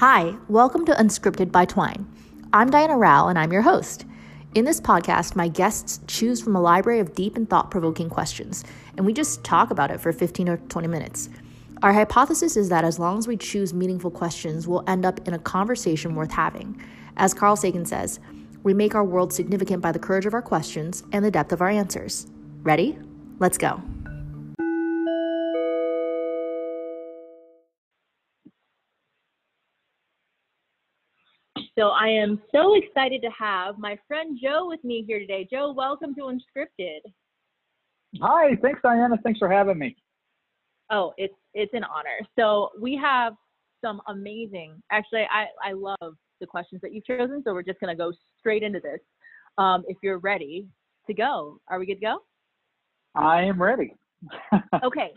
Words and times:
Hi, 0.00 0.34
welcome 0.48 0.86
to 0.86 0.94
Unscripted 0.94 1.52
by 1.52 1.66
Twine. 1.66 2.10
I'm 2.54 2.70
Diana 2.70 2.96
Rao, 2.96 3.28
and 3.28 3.38
I'm 3.38 3.52
your 3.52 3.60
host. 3.60 4.06
In 4.54 4.64
this 4.64 4.80
podcast, 4.80 5.36
my 5.36 5.46
guests 5.46 6.00
choose 6.06 6.40
from 6.40 6.56
a 6.56 6.60
library 6.62 7.00
of 7.00 7.14
deep 7.14 7.36
and 7.36 7.46
thought 7.46 7.70
provoking 7.70 8.08
questions, 8.08 8.64
and 8.96 9.04
we 9.04 9.12
just 9.12 9.44
talk 9.44 9.70
about 9.70 9.90
it 9.90 10.00
for 10.00 10.10
15 10.10 10.48
or 10.48 10.56
20 10.56 10.88
minutes. 10.88 11.28
Our 11.82 11.92
hypothesis 11.92 12.56
is 12.56 12.70
that 12.70 12.82
as 12.82 12.98
long 12.98 13.18
as 13.18 13.28
we 13.28 13.36
choose 13.36 13.74
meaningful 13.74 14.10
questions, 14.10 14.66
we'll 14.66 14.84
end 14.88 15.04
up 15.04 15.28
in 15.28 15.34
a 15.34 15.38
conversation 15.38 16.14
worth 16.14 16.32
having. 16.32 16.82
As 17.18 17.34
Carl 17.34 17.56
Sagan 17.56 17.84
says, 17.84 18.20
we 18.62 18.72
make 18.72 18.94
our 18.94 19.04
world 19.04 19.34
significant 19.34 19.82
by 19.82 19.92
the 19.92 19.98
courage 19.98 20.24
of 20.24 20.32
our 20.32 20.40
questions 20.40 21.04
and 21.12 21.22
the 21.22 21.30
depth 21.30 21.52
of 21.52 21.60
our 21.60 21.68
answers. 21.68 22.26
Ready? 22.62 22.98
Let's 23.38 23.58
go. 23.58 23.82
So 31.80 31.88
I 31.88 32.08
am 32.08 32.38
so 32.54 32.74
excited 32.74 33.22
to 33.22 33.30
have 33.30 33.78
my 33.78 33.98
friend 34.06 34.38
Joe 34.38 34.66
with 34.68 34.84
me 34.84 35.02
here 35.06 35.18
today. 35.18 35.48
Joe, 35.50 35.72
welcome 35.72 36.14
to 36.16 36.24
Unscripted. 36.24 36.98
Hi, 38.20 38.54
thanks 38.60 38.80
Diana. 38.82 39.16
Thanks 39.24 39.38
for 39.38 39.50
having 39.50 39.78
me. 39.78 39.96
Oh, 40.90 41.14
it's 41.16 41.32
it's 41.54 41.72
an 41.72 41.84
honor. 41.84 42.18
So 42.38 42.68
we 42.78 42.96
have 42.96 43.32
some 43.82 44.02
amazing. 44.08 44.74
Actually, 44.92 45.22
I 45.32 45.46
I 45.64 45.72
love 45.72 46.16
the 46.42 46.46
questions 46.46 46.82
that 46.82 46.92
you've 46.92 47.06
chosen. 47.06 47.42
So 47.46 47.54
we're 47.54 47.62
just 47.62 47.80
gonna 47.80 47.96
go 47.96 48.12
straight 48.38 48.62
into 48.62 48.80
this. 48.80 49.00
Um, 49.56 49.82
if 49.88 49.96
you're 50.02 50.18
ready 50.18 50.68
to 51.06 51.14
go, 51.14 51.60
are 51.68 51.78
we 51.78 51.86
good 51.86 51.94
to 51.94 52.00
go? 52.02 52.18
I 53.14 53.44
am 53.44 53.62
ready. 53.62 53.94
okay. 54.84 55.14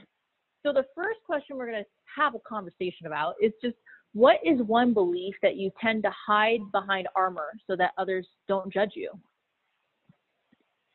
So 0.65 0.71
the 0.71 0.85
first 0.95 1.19
question 1.25 1.57
we're 1.57 1.65
gonna 1.65 1.83
have 2.15 2.35
a 2.35 2.39
conversation 2.47 3.05
about 3.05 3.33
is 3.41 3.51
just 3.61 3.75
what 4.13 4.37
is 4.45 4.59
one 4.61 4.93
belief 4.93 5.35
that 5.41 5.55
you 5.55 5.71
tend 5.81 6.03
to 6.03 6.11
hide 6.11 6.59
behind 6.71 7.07
armor 7.15 7.49
so 7.67 7.75
that 7.75 7.91
others 7.97 8.27
don't 8.47 8.71
judge 8.71 8.91
you? 8.95 9.11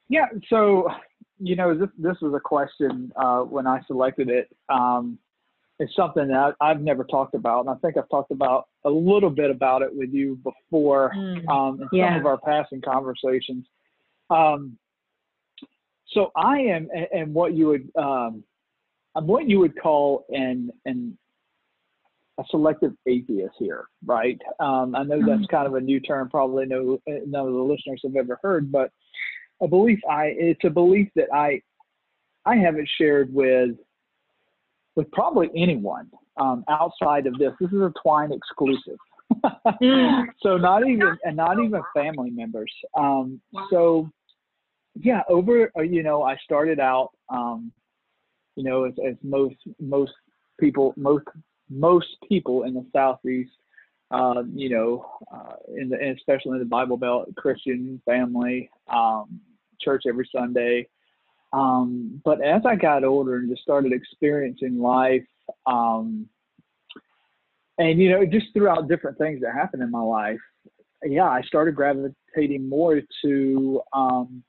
Yeah, 0.08 0.26
so 0.48 0.88
you 1.38 1.54
know 1.54 1.76
this 1.76 1.90
this 1.98 2.16
was 2.22 2.32
a 2.34 2.40
question 2.40 3.12
uh, 3.16 3.40
when 3.40 3.66
I 3.66 3.80
selected 3.86 4.28
it. 4.30 4.48
Um, 4.68 5.18
it's 5.80 5.94
something 5.94 6.26
that 6.28 6.54
I've 6.60 6.80
never 6.80 7.04
talked 7.04 7.34
about, 7.34 7.60
and 7.60 7.70
I 7.70 7.74
think 7.74 7.96
I've 7.96 8.08
talked 8.08 8.32
about 8.32 8.68
a 8.84 8.90
little 8.90 9.30
bit 9.30 9.50
about 9.50 9.82
it 9.82 9.94
with 9.94 10.10
you 10.12 10.36
before 10.42 11.12
mm, 11.14 11.46
um, 11.48 11.80
in 11.80 11.98
yeah. 11.98 12.10
some 12.10 12.20
of 12.20 12.26
our 12.26 12.38
passing 12.38 12.80
conversations. 12.80 13.66
Um, 14.30 14.76
so 16.08 16.32
I 16.34 16.58
am, 16.58 16.88
and 17.12 17.34
what 17.34 17.54
you 17.54 17.66
would, 17.68 17.90
um, 17.96 18.42
I'm 19.14 19.26
what 19.26 19.48
you 19.48 19.60
would 19.60 19.78
call 19.80 20.24
an 20.30 20.70
an 20.84 21.16
a 22.38 22.44
selective 22.50 22.92
atheist 23.06 23.54
here, 23.58 23.86
right? 24.04 24.38
Um, 24.60 24.94
I 24.94 25.02
know 25.02 25.18
that's 25.18 25.42
mm-hmm. 25.42 25.44
kind 25.56 25.66
of 25.66 25.74
a 25.74 25.80
new 25.80 26.00
term, 26.00 26.30
probably 26.30 26.66
no 26.66 27.00
none 27.06 27.46
of 27.46 27.52
the 27.52 27.58
listeners 27.58 28.00
have 28.04 28.16
ever 28.16 28.38
heard, 28.42 28.70
but 28.70 28.90
a 29.60 29.68
belief 29.68 29.98
I 30.08 30.26
it's 30.36 30.64
a 30.64 30.70
belief 30.70 31.08
that 31.16 31.28
I 31.34 31.60
I 32.46 32.56
haven't 32.56 32.88
shared 32.98 33.32
with 33.32 33.70
with 34.96 35.10
probably 35.12 35.50
anyone 35.56 36.10
um, 36.40 36.64
outside 36.68 37.26
of 37.26 37.38
this. 37.38 37.52
This 37.60 37.70
is 37.70 37.80
a 37.80 37.92
Twine 38.02 38.32
exclusive. 38.32 38.98
Mm. 39.82 40.26
so 40.42 40.56
not 40.56 40.88
even 40.88 41.18
and 41.24 41.36
not 41.36 41.62
even 41.62 41.82
family 41.94 42.30
members. 42.30 42.72
Um, 42.96 43.40
so 43.70 44.08
yeah, 44.94 45.22
over 45.28 45.70
uh, 45.76 45.82
you 45.82 46.02
know 46.02 46.22
I 46.22 46.36
started 46.44 46.80
out 46.80 47.10
um, 47.28 47.72
you 48.56 48.64
know 48.64 48.84
as, 48.84 48.94
as 49.06 49.14
most 49.22 49.56
most 49.80 50.12
people 50.58 50.94
most 50.96 51.24
most 51.70 52.08
people 52.28 52.64
in 52.64 52.74
the 52.74 52.86
southeast, 52.92 53.52
uh, 54.10 54.42
you 54.54 54.70
know, 54.70 55.06
uh, 55.32 55.56
in 55.76 55.88
the 55.88 56.14
especially 56.16 56.52
in 56.52 56.58
the 56.60 56.64
Bible 56.64 56.96
Belt, 56.96 57.28
Christian 57.36 58.00
family, 58.04 58.70
um, 58.92 59.40
church 59.80 60.02
every 60.08 60.28
Sunday. 60.34 60.88
Um, 61.52 62.20
but 62.24 62.42
as 62.44 62.62
I 62.66 62.76
got 62.76 63.04
older 63.04 63.36
and 63.36 63.48
just 63.48 63.62
started 63.62 63.92
experiencing 63.92 64.78
life, 64.78 65.26
um, 65.66 66.26
and 67.78 68.00
you 68.00 68.10
know, 68.10 68.26
just 68.26 68.46
throughout 68.52 68.88
different 68.88 69.18
things 69.18 69.40
that 69.40 69.54
happened 69.54 69.82
in 69.82 69.90
my 69.90 70.02
life, 70.02 70.40
yeah, 71.04 71.28
I 71.28 71.42
started 71.42 71.74
gravitating 71.74 72.68
more 72.68 73.00
to 73.22 73.80
um, 73.92 74.42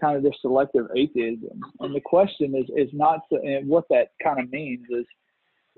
kind 0.00 0.16
of 0.16 0.22
this 0.22 0.32
selective 0.40 0.86
atheism. 0.96 1.60
And 1.80 1.94
the 1.94 2.00
question 2.00 2.54
is, 2.54 2.64
is 2.76 2.90
not, 2.92 3.20
to, 3.30 3.40
and 3.40 3.68
what 3.68 3.84
that 3.90 4.08
kind 4.22 4.40
of 4.40 4.50
means 4.50 4.86
is, 4.90 5.04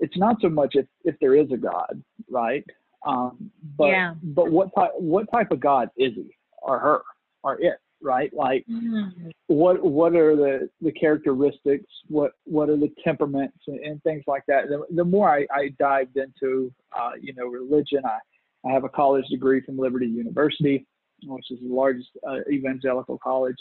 it's 0.03 0.17
not 0.17 0.35
so 0.41 0.49
much 0.49 0.75
if, 0.75 0.85
if 1.05 1.15
there 1.21 1.33
is 1.33 1.49
a 1.51 1.57
God, 1.57 2.03
right? 2.29 2.63
Um, 3.07 3.49
but 3.77 3.87
yeah. 3.87 4.13
but 4.21 4.51
what 4.51 4.69
type 4.75 4.91
what 4.97 5.31
type 5.31 5.51
of 5.51 5.61
God 5.61 5.89
is 5.97 6.13
he 6.13 6.35
or 6.61 6.77
her 6.79 7.01
or 7.41 7.57
it, 7.61 7.77
right? 8.01 8.33
Like 8.33 8.65
mm-hmm. 8.69 9.29
what 9.47 9.81
what 9.83 10.13
are 10.15 10.35
the, 10.35 10.69
the 10.81 10.91
characteristics? 10.91 11.85
What 12.09 12.31
what 12.43 12.69
are 12.69 12.77
the 12.77 12.91
temperaments 13.03 13.57
and, 13.67 13.79
and 13.79 14.03
things 14.03 14.23
like 14.27 14.43
that? 14.47 14.67
The, 14.67 14.83
the 14.93 15.05
more 15.05 15.29
I, 15.29 15.47
I 15.53 15.69
dived 15.79 16.17
into 16.17 16.71
uh, 16.97 17.11
you 17.19 17.33
know 17.33 17.45
religion, 17.45 18.01
I, 18.05 18.19
I 18.67 18.73
have 18.73 18.83
a 18.83 18.89
college 18.89 19.25
degree 19.27 19.61
from 19.61 19.77
Liberty 19.77 20.07
University, 20.07 20.85
which 21.23 21.49
is 21.49 21.59
the 21.61 21.73
largest 21.73 22.09
uh, 22.27 22.39
evangelical 22.51 23.17
college, 23.17 23.57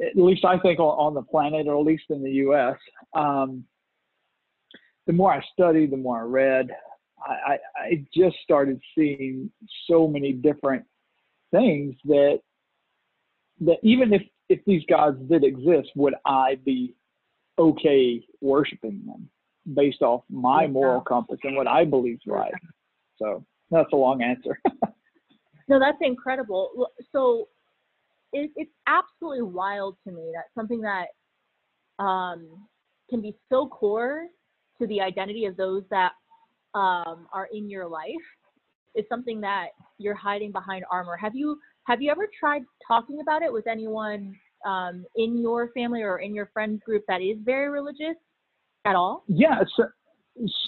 at 0.00 0.16
least 0.16 0.44
I 0.44 0.58
think 0.58 0.78
on, 0.78 0.98
on, 0.98 1.14
the 1.14 1.22
planet, 1.22 1.66
or 1.66 1.78
at 1.78 1.86
least 1.86 2.04
in 2.10 2.22
the 2.22 2.30
U.S. 2.30 2.76
Um, 3.14 3.64
the 5.10 5.16
more 5.16 5.32
I 5.32 5.42
studied, 5.52 5.90
the 5.90 5.96
more 5.96 6.20
I 6.20 6.22
read, 6.22 6.68
I, 7.26 7.32
I, 7.32 7.58
I 7.80 8.06
just 8.14 8.36
started 8.44 8.80
seeing 8.96 9.50
so 9.88 10.06
many 10.06 10.32
different 10.32 10.84
things 11.50 11.96
that 12.04 12.38
that 13.60 13.78
even 13.82 14.12
if 14.12 14.22
if 14.48 14.60
these 14.66 14.84
gods 14.88 15.18
did 15.28 15.42
exist, 15.42 15.88
would 15.96 16.14
I 16.24 16.58
be 16.64 16.94
okay 17.58 18.24
worshiping 18.40 19.02
them 19.04 19.28
based 19.74 20.00
off 20.00 20.22
my 20.30 20.68
moral 20.68 21.00
compass 21.00 21.40
and 21.42 21.56
what 21.56 21.66
I 21.66 21.84
believe 21.84 22.14
is 22.14 22.20
right? 22.28 22.54
So 23.16 23.44
that's 23.72 23.92
a 23.92 23.96
long 23.96 24.22
answer. 24.22 24.60
no, 25.68 25.80
that's 25.80 25.98
incredible. 26.02 26.86
So 27.10 27.48
it, 28.32 28.52
it's 28.54 28.70
absolutely 28.86 29.42
wild 29.42 29.96
to 30.06 30.12
me 30.12 30.30
that 30.36 30.44
something 30.54 30.82
that 30.82 31.06
um, 32.00 32.68
can 33.10 33.20
be 33.20 33.34
so 33.48 33.66
core 33.66 34.28
to 34.80 34.86
the 34.86 35.00
identity 35.00 35.44
of 35.44 35.56
those 35.56 35.82
that 35.90 36.12
um, 36.74 37.26
are 37.32 37.48
in 37.52 37.68
your 37.68 37.86
life 37.86 38.06
is 38.94 39.04
something 39.08 39.40
that 39.40 39.68
you're 39.98 40.14
hiding 40.14 40.50
behind 40.50 40.84
armor. 40.90 41.16
Have 41.16 41.34
you 41.34 41.58
have 41.84 42.02
you 42.02 42.10
ever 42.10 42.28
tried 42.38 42.62
talking 42.86 43.20
about 43.20 43.42
it 43.42 43.52
with 43.52 43.66
anyone 43.66 44.34
um, 44.66 45.04
in 45.16 45.40
your 45.40 45.70
family 45.72 46.02
or 46.02 46.18
in 46.18 46.34
your 46.34 46.50
friend 46.52 46.80
group 46.80 47.04
that 47.08 47.20
is 47.22 47.36
very 47.44 47.68
religious 47.68 48.16
at 48.84 48.94
all? 48.94 49.24
Yeah. 49.26 49.60
So, 49.76 49.84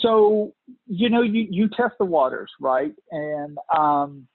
so 0.00 0.54
you 0.86 1.10
know, 1.10 1.22
you, 1.22 1.46
you 1.50 1.68
test 1.68 1.94
the 1.98 2.04
waters, 2.04 2.50
right? 2.60 2.92
And 3.10 3.58
um, 3.76 4.26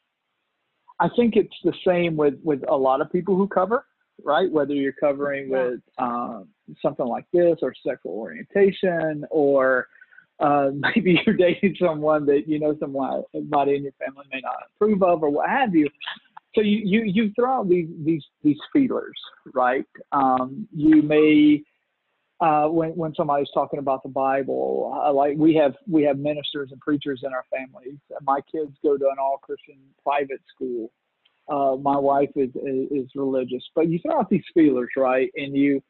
I 1.00 1.10
think 1.16 1.36
it's 1.36 1.56
the 1.64 1.74
same 1.86 2.16
with, 2.16 2.36
with 2.44 2.62
a 2.70 2.76
lot 2.76 3.02
of 3.02 3.12
people 3.12 3.36
who 3.36 3.48
cover, 3.48 3.86
right? 4.24 4.52
Whether 4.52 4.74
you're 4.74 4.94
covering 4.94 5.50
with 5.50 5.82
um, 5.98 6.48
something 6.82 7.06
like 7.06 7.26
this 7.34 7.58
or 7.62 7.74
sexual 7.86 8.12
orientation 8.14 9.26
or 9.30 9.88
uh, 10.40 10.70
maybe 10.74 11.22
you're 11.26 11.36
dating 11.36 11.76
someone 11.80 12.26
that 12.26 12.44
you 12.48 12.60
know 12.60 12.76
somebody 12.80 13.76
in 13.76 13.84
your 13.84 13.94
family 13.94 14.26
may 14.32 14.42
not 14.42 14.56
approve 14.76 15.02
of 15.04 15.24
or 15.24 15.30
what 15.30 15.50
have 15.50 15.76
you. 15.76 15.90
So 16.56 16.62
you 16.62 16.82
you, 16.84 17.04
you 17.04 17.32
throw 17.36 17.60
out 17.60 17.70
these 17.70 17.90
these 18.04 18.24
these 18.44 18.58
feelers, 18.74 19.18
right? 19.54 19.86
Um, 20.12 20.68
you 20.76 21.02
may 21.02 21.64
uh, 22.40 22.68
when 22.68 22.92
when 22.92 23.14
somebody's 23.16 23.50
talking 23.54 23.80
about 23.80 24.04
the 24.04 24.10
Bible, 24.10 25.00
uh, 25.04 25.12
like 25.12 25.38
we 25.38 25.56
have 25.56 25.76
we 25.90 26.04
have 26.04 26.18
ministers 26.20 26.70
and 26.72 26.80
preachers 26.82 27.22
in 27.24 27.34
our 27.34 27.46
families. 27.52 27.98
My 28.22 28.40
kids 28.52 28.72
go 28.84 28.98
to 28.98 29.06
an 29.06 29.18
all 29.20 29.40
Christian 29.42 29.78
private 30.04 30.42
school. 30.54 30.92
Uh, 31.50 31.78
my 31.78 31.98
wife 31.98 32.30
is, 32.36 32.50
is, 32.56 32.92
is 32.92 33.10
religious, 33.16 33.64
but 33.74 33.88
you 33.88 34.00
throw 34.00 34.20
out 34.20 34.30
these 34.30 34.44
feelers, 34.54 34.90
right? 34.98 35.32
And 35.38 35.56
you 35.56 35.82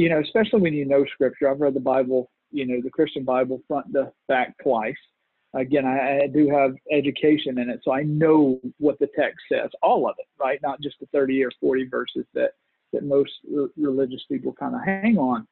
you 0.00 0.08
know, 0.08 0.20
especially 0.20 0.62
when 0.62 0.72
you 0.72 0.86
know 0.86 1.04
scripture. 1.12 1.50
I've 1.50 1.60
read 1.60 1.74
the 1.74 1.80
Bible, 1.80 2.30
you 2.50 2.64
know, 2.66 2.80
the 2.82 2.88
Christian 2.88 3.22
Bible 3.22 3.60
front 3.68 3.92
to 3.92 4.10
back 4.28 4.54
twice. 4.62 4.96
Again, 5.52 5.84
I, 5.84 6.22
I 6.22 6.26
do 6.26 6.48
have 6.48 6.74
education 6.90 7.58
in 7.58 7.68
it, 7.68 7.80
so 7.84 7.92
I 7.92 8.02
know 8.04 8.60
what 8.78 8.98
the 8.98 9.08
text 9.14 9.40
says, 9.52 9.68
all 9.82 10.08
of 10.08 10.14
it, 10.18 10.26
right? 10.42 10.58
Not 10.62 10.80
just 10.80 10.96
the 11.00 11.06
30 11.12 11.44
or 11.44 11.50
40 11.60 11.88
verses 11.88 12.24
that 12.32 12.52
that 12.94 13.04
most 13.04 13.30
r- 13.54 13.68
religious 13.76 14.22
people 14.30 14.54
kind 14.58 14.74
of 14.74 14.80
hang 14.82 15.18
on. 15.18 15.46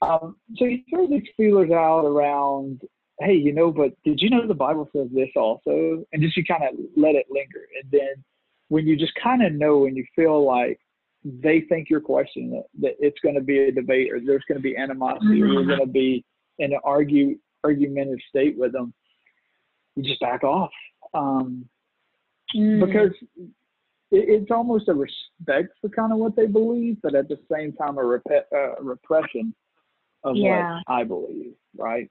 Um, 0.00 0.36
so 0.56 0.64
you 0.64 0.82
throw 0.88 1.08
these 1.08 1.28
feelers 1.36 1.72
out 1.72 2.04
around, 2.04 2.82
hey, 3.18 3.34
you 3.34 3.52
know, 3.52 3.72
but 3.72 3.90
did 4.04 4.20
you 4.20 4.30
know 4.30 4.46
the 4.46 4.54
Bible 4.54 4.88
says 4.94 5.08
this 5.12 5.30
also? 5.34 6.04
And 6.12 6.22
just 6.22 6.36
you 6.36 6.44
kind 6.44 6.62
of 6.62 6.78
let 6.96 7.16
it 7.16 7.26
linger. 7.30 7.66
And 7.82 7.90
then 7.90 8.24
when 8.68 8.86
you 8.86 8.96
just 8.96 9.12
kind 9.20 9.44
of 9.44 9.52
know 9.52 9.86
and 9.86 9.96
you 9.96 10.04
feel 10.14 10.46
like 10.46 10.78
they 11.24 11.60
think 11.68 11.88
you're 11.88 12.00
questioning 12.00 12.54
it, 12.54 12.66
that 12.80 12.94
it's 12.98 13.18
going 13.20 13.34
to 13.34 13.40
be 13.40 13.58
a 13.64 13.72
debate 13.72 14.12
or 14.12 14.20
there's 14.20 14.42
going 14.48 14.58
to 14.58 14.62
be 14.62 14.76
animosity 14.76 15.26
mm-hmm. 15.40 15.42
or 15.44 15.52
you're 15.52 15.66
going 15.66 15.80
to 15.80 15.86
be 15.86 16.24
in 16.58 16.72
an 16.72 16.80
argue 16.84 17.38
argumentative 17.64 18.18
state 18.28 18.58
with 18.58 18.72
them. 18.72 18.92
you 19.94 20.02
just 20.02 20.20
back 20.20 20.42
off 20.44 20.70
um, 21.14 21.68
Mm. 22.54 22.84
because 22.84 23.12
it, 24.10 24.28
it's 24.28 24.50
almost 24.50 24.88
a 24.88 24.94
respect 24.94 25.70
for 25.80 25.88
kind 25.88 26.12
of 26.12 26.18
what 26.18 26.36
they 26.36 26.46
believe, 26.46 26.98
but 27.02 27.14
at 27.14 27.28
the 27.28 27.38
same 27.50 27.72
time 27.72 27.96
a 27.96 28.04
rep- 28.04 28.48
uh, 28.54 28.74
repression 28.82 29.54
of 30.24 30.36
Yeah. 30.36 30.74
what 30.74 30.82
I 30.86 31.04
believe, 31.04 31.54
right? 31.76 32.10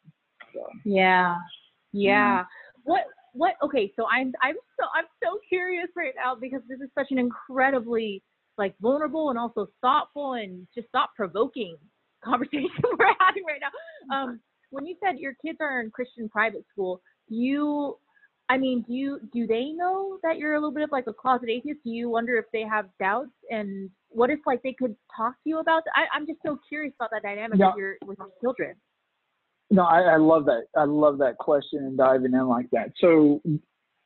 So, 0.53 0.65
Yeah. 0.83 1.35
Mm-hmm. 1.35 1.99
Yeah. 1.99 2.45
What 2.83 3.05
what 3.33 3.53
okay, 3.61 3.93
so 3.95 4.07
I'm 4.11 4.33
I'm 4.41 4.55
so 4.79 4.87
I'm 4.95 5.05
so 5.23 5.39
curious 5.47 5.87
right 5.95 6.13
now 6.15 6.35
because 6.35 6.61
this 6.67 6.79
is 6.81 6.89
such 6.97 7.11
an 7.11 7.19
incredibly 7.19 8.23
like 8.63 8.75
vulnerable 8.79 9.29
and 9.31 9.39
also 9.39 9.67
thoughtful 9.81 10.33
and 10.33 10.67
just 10.75 10.87
thought 10.91 11.09
provoking 11.15 11.75
conversation 12.23 12.69
we're 12.99 13.15
having 13.19 13.43
right 13.51 13.61
now. 13.65 14.15
Um 14.15 14.39
when 14.69 14.85
you 14.85 14.95
said 15.03 15.19
your 15.19 15.35
kids 15.43 15.57
are 15.59 15.81
in 15.81 15.89
Christian 15.91 16.29
private 16.29 16.63
school, 16.71 17.01
do 17.27 17.35
you 17.35 17.97
I 18.49 18.57
mean, 18.57 18.83
do 18.85 18.93
you 18.93 19.19
do 19.33 19.47
they 19.47 19.67
know 19.81 20.19
that 20.23 20.37
you're 20.37 20.55
a 20.55 20.59
little 20.59 20.73
bit 20.73 20.83
of 20.83 20.91
like 20.91 21.07
a 21.07 21.13
closet 21.13 21.49
atheist? 21.49 21.79
Do 21.85 21.89
you 21.89 22.09
wonder 22.09 22.37
if 22.37 22.45
they 22.51 22.63
have 22.63 22.85
doubts 22.99 23.31
and 23.49 23.89
what 24.09 24.29
if 24.29 24.39
like 24.45 24.61
they 24.61 24.75
could 24.77 24.95
talk 25.15 25.33
to 25.43 25.49
you 25.49 25.59
about 25.59 25.83
that? 25.85 25.93
I, 25.95 26.03
I'm 26.15 26.27
just 26.27 26.39
so 26.45 26.59
curious 26.67 26.93
about 26.99 27.11
that 27.11 27.23
dynamic 27.23 27.57
Yeah. 27.59 27.67
with 27.67 27.77
your 27.77 27.95
with 28.05 28.17
your 28.19 28.29
children. 28.41 28.75
No, 29.69 29.83
I, 29.83 30.01
I 30.01 30.17
love 30.17 30.43
that. 30.45 30.63
I 30.75 30.83
love 30.83 31.17
that 31.19 31.37
question 31.37 31.79
and 31.85 31.97
diving 31.97 32.33
in 32.33 32.47
like 32.47 32.69
that. 32.71 32.91
So 32.99 33.41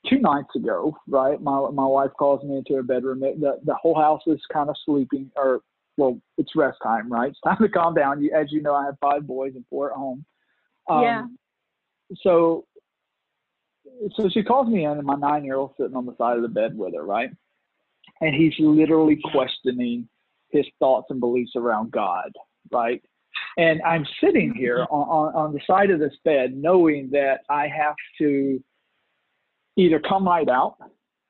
two 0.10 0.20
nights 0.20 0.56
ago, 0.56 0.96
right, 1.08 1.42
my 1.42 1.70
my 1.72 1.86
wife 1.86 2.12
calls 2.18 2.44
me 2.44 2.58
into 2.58 2.76
her 2.76 2.84
bedroom. 2.84 3.24
It, 3.24 3.40
the 3.40 3.60
the 3.64 3.76
whole 3.76 3.96
house 3.96 4.22
is 4.28 4.40
kind 4.52 4.70
of 4.70 4.76
sleeping, 4.86 5.32
or 5.36 5.62
well, 5.98 6.20
it's 6.38 6.56
rest 6.56 6.78
time, 6.84 7.12
right? 7.12 7.30
It's 7.30 7.40
time 7.42 7.58
to 7.62 7.70
calm 7.70 7.94
down. 7.94 8.22
You, 8.22 8.32
as 8.34 8.52
you 8.52 8.62
know, 8.62 8.76
I 8.76 8.86
have 8.86 8.98
five 9.00 9.26
boys 9.26 9.54
and 9.56 9.66
four 9.70 9.92
at 9.92 9.98
home. 9.98 10.26
Um, 10.90 11.02
Yeah. 11.02 11.26
So 12.22 12.66
so 14.16 14.30
she 14.30 14.44
calls 14.44 14.68
me 14.68 14.86
in, 14.86 14.92
and 14.92 15.06
my 15.06 15.16
nine 15.16 15.46
year 15.46 15.56
old 15.56 15.74
sitting 15.78 15.96
on 15.96 16.06
the 16.06 16.16
side 16.18 16.36
of 16.36 16.42
the 16.42 16.50
bed 16.50 16.78
with 16.78 16.94
her, 16.94 17.04
right? 17.04 17.30
And 18.22 18.36
he's 18.36 18.54
literally 18.60 19.20
questioning 19.32 20.08
his 20.50 20.66
thoughts 20.80 21.08
and 21.10 21.20
beliefs 21.20 21.52
around 21.56 21.92
God, 21.92 22.32
right? 22.72 23.02
And 23.58 23.82
I'm 23.84 24.06
sitting 24.22 24.54
here 24.54 24.86
on, 24.90 25.08
on, 25.08 25.36
on 25.36 25.54
the 25.54 25.60
side 25.68 25.92
of 25.92 26.00
this 26.00 26.16
bed 26.24 26.56
knowing 26.56 27.10
that 27.12 27.42
I 27.50 27.68
have 27.68 27.96
to 28.20 28.64
either 29.78 30.00
come 30.00 30.28
right 30.28 30.48
out 30.50 30.78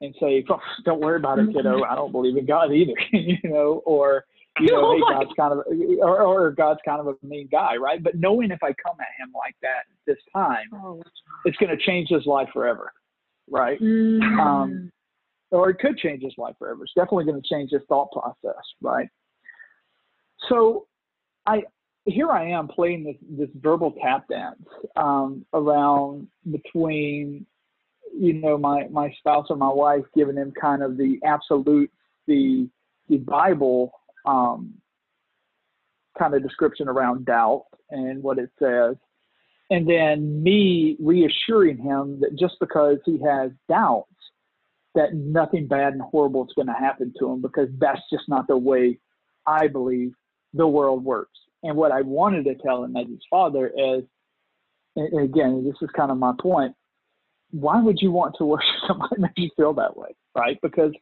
and 0.02 0.14
say, 0.20 0.44
"Oh, 0.50 0.60
don't 0.84 1.02
worry 1.02 1.18
about 1.18 1.40
it, 1.40 1.54
kiddo. 1.54 1.84
I 1.84 1.96
don't 1.96 2.12
believe 2.12 2.38
in 2.38 2.46
God 2.46 2.74
either, 2.74 2.94
you 3.12 3.38
know, 3.44 3.82
or, 3.86 4.26
you 4.60 4.68
know, 4.68 4.82
Oh 4.86 4.94
hey, 4.94 5.02
God's 5.14 5.32
kind 5.38 5.54
of, 5.54 5.60
or, 6.00 6.22
or 6.22 6.52
God's 6.52 6.80
kind 6.86 7.00
of 7.00 7.08
a 7.08 7.26
mean 7.26 7.48
guy, 7.52 7.76
right? 7.78 8.04
But 8.04 8.16
knowing 8.16 8.52
if 8.52 8.62
I 8.64 8.74
come 8.74 8.98
at 9.00 9.08
him 9.24 9.32
like 9.36 9.56
that 9.62 9.84
this 10.06 10.18
time, 10.34 10.68
Oh. 10.74 11.02
it's 11.46 11.58
going 11.58 11.76
to 11.76 11.84
change 11.84 12.10
his 12.10 12.26
life 12.26 12.50
forever, 12.54 12.92
right? 13.50 13.80
Mm. 13.80 14.22
Um, 14.40 14.92
or 15.52 15.70
it 15.70 15.80
could 15.80 15.98
change 15.98 16.24
his 16.24 16.34
life 16.38 16.56
forever. 16.60 16.84
It's 16.84 16.94
definitely 16.94 17.26
going 17.26 17.42
to 17.42 17.48
change 17.48 17.72
his 17.72 17.82
thought 17.88 18.12
process, 18.12 18.62
right? 18.82 19.08
So, 20.50 20.88
I 21.46 21.64
here 22.06 22.30
I 22.30 22.50
am 22.50 22.68
playing 22.68 23.04
this 23.04 23.16
this 23.38 23.50
verbal 23.62 23.94
tap 24.02 24.28
dance 24.28 24.62
um, 24.96 25.46
around 25.54 26.28
between, 26.52 27.46
you 28.18 28.34
know, 28.34 28.58
my 28.58 28.88
my 28.90 29.12
spouse 29.20 29.48
or 29.50 29.58
my 29.58 29.72
wife 29.72 30.04
giving 30.16 30.38
him 30.38 30.54
kind 30.60 30.84
of 30.84 30.98
the 30.98 31.20
absolute 31.26 31.92
the 32.28 32.70
the 33.10 33.18
Bible 33.18 33.92
um, 34.26 34.74
kind 36.18 36.34
of 36.34 36.44
description 36.44 36.88
around 36.88 37.26
doubt 37.26 37.66
and 37.90 38.24
what 38.24 38.40
it 38.40 38.50
says, 38.60 38.96
and 39.70 39.88
then 39.90 40.42
me 40.42 40.98
reassuring 41.00 41.78
him 41.78 42.20
that 42.22 42.38
just 42.38 42.56
because 42.60 42.98
he 43.06 43.20
has 43.24 43.52
doubts 43.70 44.10
that 44.96 45.14
nothing 45.14 45.68
bad 45.68 45.94
and 45.94 46.02
horrible 46.02 46.46
is 46.46 46.54
going 46.56 46.68
to 46.68 46.74
happen 46.74 47.14
to 47.20 47.30
him 47.30 47.42
because 47.42 47.68
that's 47.78 48.02
just 48.10 48.24
not 48.28 48.48
the 48.48 48.58
way 48.58 48.98
I 49.46 49.68
believe 49.68 50.14
the 50.54 50.68
world 50.68 51.04
works. 51.04 51.38
And 51.64 51.76
what 51.76 51.92
I 51.92 52.02
wanted 52.02 52.46
to 52.46 52.56
tell 52.56 52.84
him 52.84 52.96
as 52.96 53.08
his 53.08 53.20
father 53.30 53.72
is, 53.76 54.04
again, 54.98 55.66
this 55.66 55.76
is 55.82 55.90
kind 55.96 56.12
of 56.12 56.18
my 56.18 56.32
point. 56.40 56.74
Why 57.60 57.82
would 57.82 58.00
you 58.02 58.12
want 58.12 58.36
to 58.38 58.46
worship 58.46 58.76
somebody 58.88 59.16
that 59.16 59.22
makes 59.22 59.38
you 59.38 59.50
feel 59.56 59.74
that 59.74 59.96
way, 59.96 60.16
right? 60.36 60.60
Because 60.62 60.94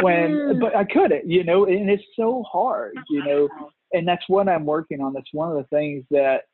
when, 0.00 0.30
Mm. 0.30 0.60
but 0.60 0.74
I 0.74 0.84
couldn't, 0.84 1.28
you 1.28 1.44
know, 1.44 1.66
and 1.66 1.90
it's 1.90 2.02
so 2.16 2.42
hard, 2.50 2.94
you 3.10 3.22
know, 3.24 3.48
and 3.92 4.06
that's 4.06 4.28
what 4.28 4.48
I'm 4.48 4.64
working 4.64 5.00
on. 5.00 5.12
That's 5.12 5.32
one 5.32 5.50
of 5.50 5.56
the 5.56 5.76
things 5.76 6.04
that 6.10 6.44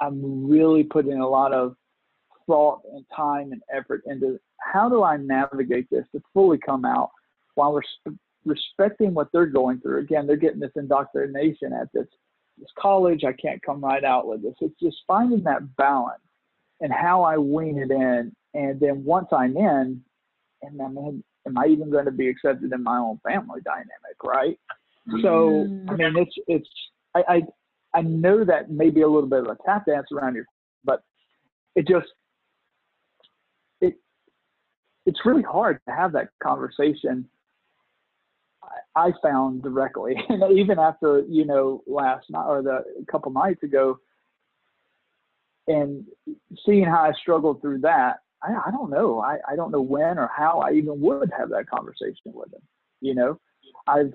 I'm 0.00 0.48
really 0.48 0.84
putting 0.84 1.20
a 1.20 1.28
lot 1.28 1.52
of 1.52 1.76
thought 2.46 2.80
and 2.92 3.04
time 3.14 3.52
and 3.52 3.62
effort 3.72 4.02
into 4.06 4.38
how 4.58 4.88
do 4.88 5.02
I 5.02 5.16
navigate 5.16 5.88
this 5.90 6.06
to 6.12 6.22
fully 6.32 6.58
come 6.58 6.84
out 6.84 7.10
while 7.54 7.72
we're 7.72 8.14
respecting 8.44 9.14
what 9.14 9.28
they're 9.32 9.46
going 9.46 9.80
through. 9.80 10.00
Again, 10.00 10.26
they're 10.26 10.36
getting 10.36 10.60
this 10.60 10.72
indoctrination 10.76 11.72
at 11.72 11.88
this 11.92 12.06
this 12.58 12.68
college. 12.78 13.24
I 13.24 13.32
can't 13.32 13.60
come 13.62 13.84
right 13.84 14.04
out 14.04 14.28
with 14.28 14.42
this. 14.42 14.54
It's 14.60 14.78
just 14.80 14.98
finding 15.08 15.42
that 15.42 15.76
balance 15.76 16.22
and 16.80 16.92
how 16.92 17.22
I 17.22 17.36
wean 17.36 17.78
it 17.78 17.90
in. 17.90 18.32
And 18.54 18.78
then 18.78 19.04
once 19.04 19.28
I'm 19.32 19.56
in, 19.56 20.00
and 20.62 20.82
I 20.82 20.88
mean, 20.88 21.24
am 21.46 21.58
I 21.58 21.66
even 21.66 21.90
going 21.90 22.04
to 22.06 22.10
be 22.10 22.28
accepted 22.28 22.72
in 22.72 22.82
my 22.82 22.98
own 22.98 23.18
family 23.24 23.60
dynamic, 23.64 24.22
right? 24.22 24.58
So 25.22 25.66
Mm. 25.68 25.90
I 25.90 25.96
mean, 25.96 26.16
it's 26.16 26.34
it's 26.46 26.68
I, 27.14 27.22
I 27.28 27.42
I 27.94 28.02
know 28.02 28.44
that 28.44 28.70
may 28.70 28.90
be 28.90 29.02
a 29.02 29.08
little 29.08 29.28
bit 29.28 29.40
of 29.40 29.46
a 29.46 29.56
tap 29.64 29.86
dance 29.86 30.06
around 30.12 30.34
here, 30.34 30.46
but 30.84 31.02
it 31.74 31.86
just 31.86 32.06
it 33.80 33.94
it's 35.06 35.20
really 35.24 35.42
hard 35.42 35.80
to 35.86 35.94
have 35.94 36.12
that 36.12 36.28
conversation. 36.42 37.28
I, 38.96 39.08
I 39.08 39.12
found 39.22 39.62
directly, 39.62 40.16
and 40.28 40.58
even 40.58 40.78
after 40.78 41.20
you 41.28 41.44
know 41.44 41.82
last 41.86 42.30
night 42.30 42.46
or 42.46 42.62
the 42.62 42.84
a 43.00 43.12
couple 43.12 43.30
nights 43.30 43.62
ago, 43.62 43.98
and 45.68 46.04
seeing 46.64 46.84
how 46.84 47.02
I 47.02 47.12
struggled 47.20 47.60
through 47.60 47.80
that, 47.80 48.20
I, 48.44 48.68
I 48.68 48.70
don't 48.70 48.90
know. 48.90 49.20
I, 49.20 49.38
I 49.48 49.56
don't 49.56 49.70
know 49.70 49.80
when 49.80 50.18
or 50.18 50.30
how 50.34 50.60
I 50.60 50.72
even 50.72 51.00
would 51.00 51.30
have 51.36 51.50
that 51.50 51.68
conversation 51.68 52.32
with 52.32 52.52
him. 52.52 52.62
You 53.00 53.14
know, 53.14 53.40
I've 53.86 54.12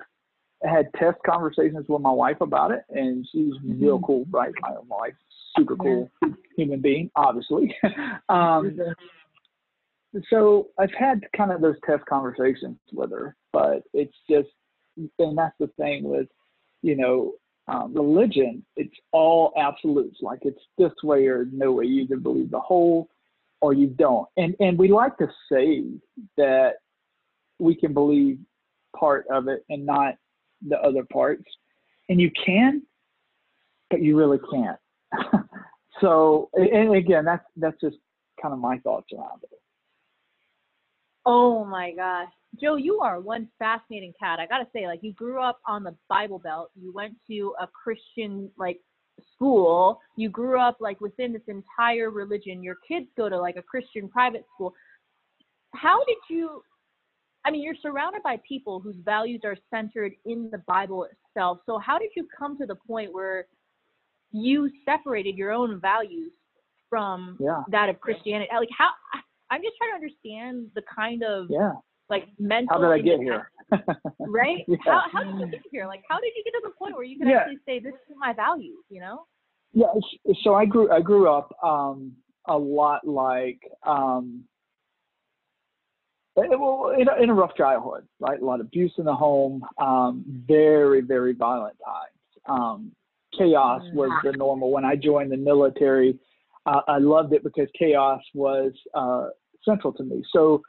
had 0.63 0.89
test 0.97 1.17
conversations 1.25 1.85
with 1.87 2.01
my 2.01 2.11
wife 2.11 2.41
about 2.41 2.71
it, 2.71 2.83
and 2.89 3.27
she's 3.31 3.53
real 3.65 3.99
cool, 3.99 4.25
right? 4.29 4.53
My 4.61 4.75
wife, 4.87 5.13
super 5.57 5.75
cool 5.75 6.11
human 6.59 6.81
being, 6.81 7.09
obviously. 7.15 7.75
um, 8.29 8.77
so 10.29 10.67
I've 10.77 10.93
had 10.97 11.21
kind 11.35 11.51
of 11.51 11.61
those 11.61 11.75
test 11.85 12.05
conversations 12.05 12.77
with 12.91 13.11
her, 13.11 13.35
but 13.53 13.83
it's 13.93 14.15
just, 14.29 14.49
and 14.97 15.37
that's 15.37 15.55
the 15.59 15.67
thing 15.77 16.03
with, 16.03 16.27
you 16.81 16.95
know, 16.95 17.33
um, 17.67 17.93
religion. 17.93 18.65
It's 18.75 18.95
all 19.11 19.53
absolutes. 19.57 20.17
Like 20.21 20.39
it's 20.41 20.59
this 20.77 20.91
way 21.03 21.27
or 21.27 21.45
no 21.51 21.73
way. 21.73 21.85
You 21.85 22.03
either 22.03 22.17
believe 22.17 22.51
the 22.51 22.59
whole 22.59 23.09
or 23.61 23.73
you 23.73 23.87
don't. 23.87 24.27
And 24.37 24.55
and 24.59 24.77
we 24.77 24.89
like 24.89 25.17
to 25.17 25.27
say 25.51 25.83
that 26.37 26.73
we 27.59 27.75
can 27.75 27.93
believe 27.93 28.39
part 28.97 29.25
of 29.31 29.47
it 29.47 29.63
and 29.69 29.85
not 29.85 30.15
the 30.67 30.77
other 30.79 31.03
parts. 31.11 31.43
And 32.09 32.19
you 32.19 32.31
can, 32.45 32.81
but 33.89 34.01
you 34.01 34.17
really 34.17 34.39
can't. 34.51 34.79
so 36.01 36.49
and 36.53 36.95
again, 36.95 37.25
that's 37.25 37.45
that's 37.57 37.79
just 37.81 37.97
kind 38.41 38.53
of 38.53 38.59
my 38.59 38.77
thoughts 38.79 39.07
around 39.13 39.43
it. 39.43 39.59
Oh 41.25 41.63
my 41.65 41.91
gosh. 41.93 42.29
Joe, 42.59 42.77
you 42.77 42.99
are 43.01 43.19
one 43.19 43.47
fascinating 43.59 44.13
cat. 44.19 44.39
I 44.39 44.47
gotta 44.47 44.67
say, 44.73 44.87
like 44.87 45.03
you 45.03 45.13
grew 45.13 45.41
up 45.41 45.59
on 45.67 45.83
the 45.83 45.95
Bible 46.07 46.39
Belt. 46.39 46.71
You 46.75 46.91
went 46.91 47.15
to 47.27 47.53
a 47.61 47.67
Christian 47.67 48.49
like 48.57 48.79
school. 49.39 49.99
You 50.17 50.29
grew 50.29 50.59
up 50.59 50.77
like 50.79 50.99
within 50.99 51.31
this 51.33 51.41
entire 51.47 52.09
religion. 52.09 52.61
Your 52.61 52.75
kids 52.87 53.07
go 53.17 53.29
to 53.29 53.37
like 53.39 53.55
a 53.55 53.61
Christian 53.61 54.09
private 54.09 54.45
school. 54.53 54.73
How 55.73 56.03
did 56.05 56.17
you 56.29 56.61
I 57.45 57.51
mean, 57.51 57.63
you're 57.63 57.75
surrounded 57.81 58.21
by 58.21 58.37
people 58.47 58.81
whose 58.81 58.97
values 59.05 59.41
are 59.45 59.55
centered 59.73 60.11
in 60.25 60.49
the 60.51 60.57
Bible 60.67 61.05
itself. 61.05 61.59
So 61.65 61.79
how 61.79 61.97
did 61.97 62.09
you 62.15 62.27
come 62.37 62.57
to 62.57 62.65
the 62.65 62.75
point 62.75 63.13
where 63.13 63.47
you 64.31 64.69
separated 64.83 65.37
your 65.37 65.51
own 65.51 65.79
values 65.79 66.33
from 66.89 67.37
Yeah. 67.39 67.63
that 67.69 67.87
of 67.87 68.01
Christianity? 68.01 68.49
Like 68.53 68.69
how 68.77 68.89
I'm 69.49 69.61
just 69.63 69.77
trying 69.77 69.91
to 69.91 69.95
understand 69.95 70.69
the 70.75 70.83
kind 70.93 71.23
of 71.23 71.49
Yeah. 71.49 71.73
Like 72.09 72.27
mental. 72.39 72.77
How 72.77 72.81
did 72.81 72.91
I 72.91 72.99
get 72.99 73.19
here? 73.19 73.51
Right? 74.19 74.63
Yeah. 74.67 74.77
How 74.83 75.03
how 75.11 75.23
did 75.23 75.39
you 75.39 75.47
get 75.51 75.61
here? 75.71 75.87
Like 75.87 76.03
how 76.09 76.19
did 76.19 76.31
you 76.35 76.43
get 76.43 76.51
to 76.51 76.61
the 76.63 76.71
point 76.71 76.95
where 76.95 77.03
you 77.03 77.17
can 77.17 77.27
Yeah. 77.27 77.41
actually 77.41 77.59
say 77.65 77.79
this 77.79 77.93
is 77.93 78.15
my 78.17 78.33
value, 78.33 78.77
You 78.89 79.01
know? 79.01 79.25
Yeah, 79.73 79.87
so 80.43 80.55
I 80.55 80.65
grew 80.65 80.91
I 80.91 81.01
grew 81.01 81.29
up 81.29 81.55
um, 81.63 82.13
a 82.47 82.57
lot 82.57 83.07
like 83.07 83.59
um, 83.85 84.43
eh, 86.37 86.47
well 86.49 86.95
in 86.97 87.07
a, 87.07 87.23
in 87.23 87.29
a 87.29 87.33
rough 87.33 87.55
childhood, 87.55 88.07
right? 88.19 88.41
A 88.41 88.45
lot 88.45 88.59
of 88.59 88.65
abuse 88.67 88.93
in 88.97 89.05
the 89.05 89.13
home, 89.13 89.63
um, 89.79 90.23
very 90.47 91.01
very 91.01 91.33
violent 91.33 91.77
times. 91.85 92.59
Um, 92.59 92.91
chaos 93.37 93.83
was 93.93 94.11
the 94.23 94.31
normal. 94.31 94.71
When 94.71 94.85
I 94.85 94.95
joined 94.95 95.31
the 95.31 95.37
military, 95.37 96.17
uh, 96.65 96.81
I 96.87 96.97
loved 96.97 97.33
it 97.33 97.43
because 97.43 97.67
chaos 97.77 98.21
was 98.33 98.73
uh, 98.95 99.27
central 99.63 99.93
to 99.93 100.03
me. 100.03 100.23
So 100.33 100.63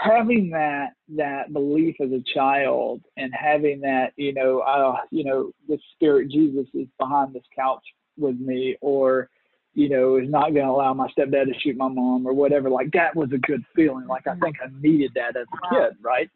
having 0.00 0.50
that 0.50 0.90
that 1.16 1.52
belief 1.52 1.96
as 2.00 2.10
a 2.10 2.22
child 2.34 3.02
and 3.16 3.32
having 3.34 3.80
that 3.80 4.12
you 4.16 4.32
know 4.32 4.60
uh, 4.60 4.96
you 5.10 5.24
know 5.24 5.52
the 5.68 5.78
spirit 5.94 6.30
Jesus 6.30 6.66
is 6.74 6.86
behind 6.98 7.34
this 7.34 7.44
couch 7.54 7.84
with 8.16 8.38
me 8.38 8.76
or 8.80 9.28
you 9.74 9.88
know 9.88 10.16
is 10.16 10.28
not 10.28 10.54
going 10.54 10.66
to 10.66 10.72
allow 10.72 10.94
my 10.94 11.08
stepdad 11.08 11.46
to 11.46 11.60
shoot 11.60 11.76
my 11.76 11.88
mom 11.88 12.26
or 12.26 12.32
whatever 12.32 12.70
like 12.70 12.90
that 12.92 13.14
was 13.14 13.30
a 13.32 13.38
good 13.38 13.62
feeling. 13.76 14.06
Like 14.06 14.26
I 14.26 14.34
think 14.36 14.56
I 14.62 14.68
needed 14.80 15.12
that 15.14 15.36
as 15.36 15.46
a 15.52 15.74
kid 15.74 15.96
right? 16.02 16.30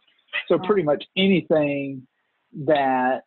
So 0.48 0.58
pretty 0.58 0.82
much 0.82 1.02
anything 1.16 2.06
that 2.66 3.22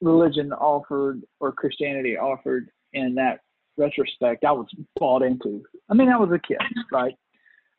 religion 0.00 0.52
offered 0.52 1.22
or 1.40 1.52
Christianity 1.52 2.16
offered 2.16 2.70
in 2.92 3.14
that 3.14 3.40
retrospect 3.78 4.44
I 4.44 4.52
was 4.52 4.66
bought 4.96 5.22
into. 5.22 5.62
I 5.88 5.94
mean 5.94 6.10
I 6.10 6.18
was 6.18 6.30
a 6.30 6.38
kid 6.38 6.58
right? 6.92 7.14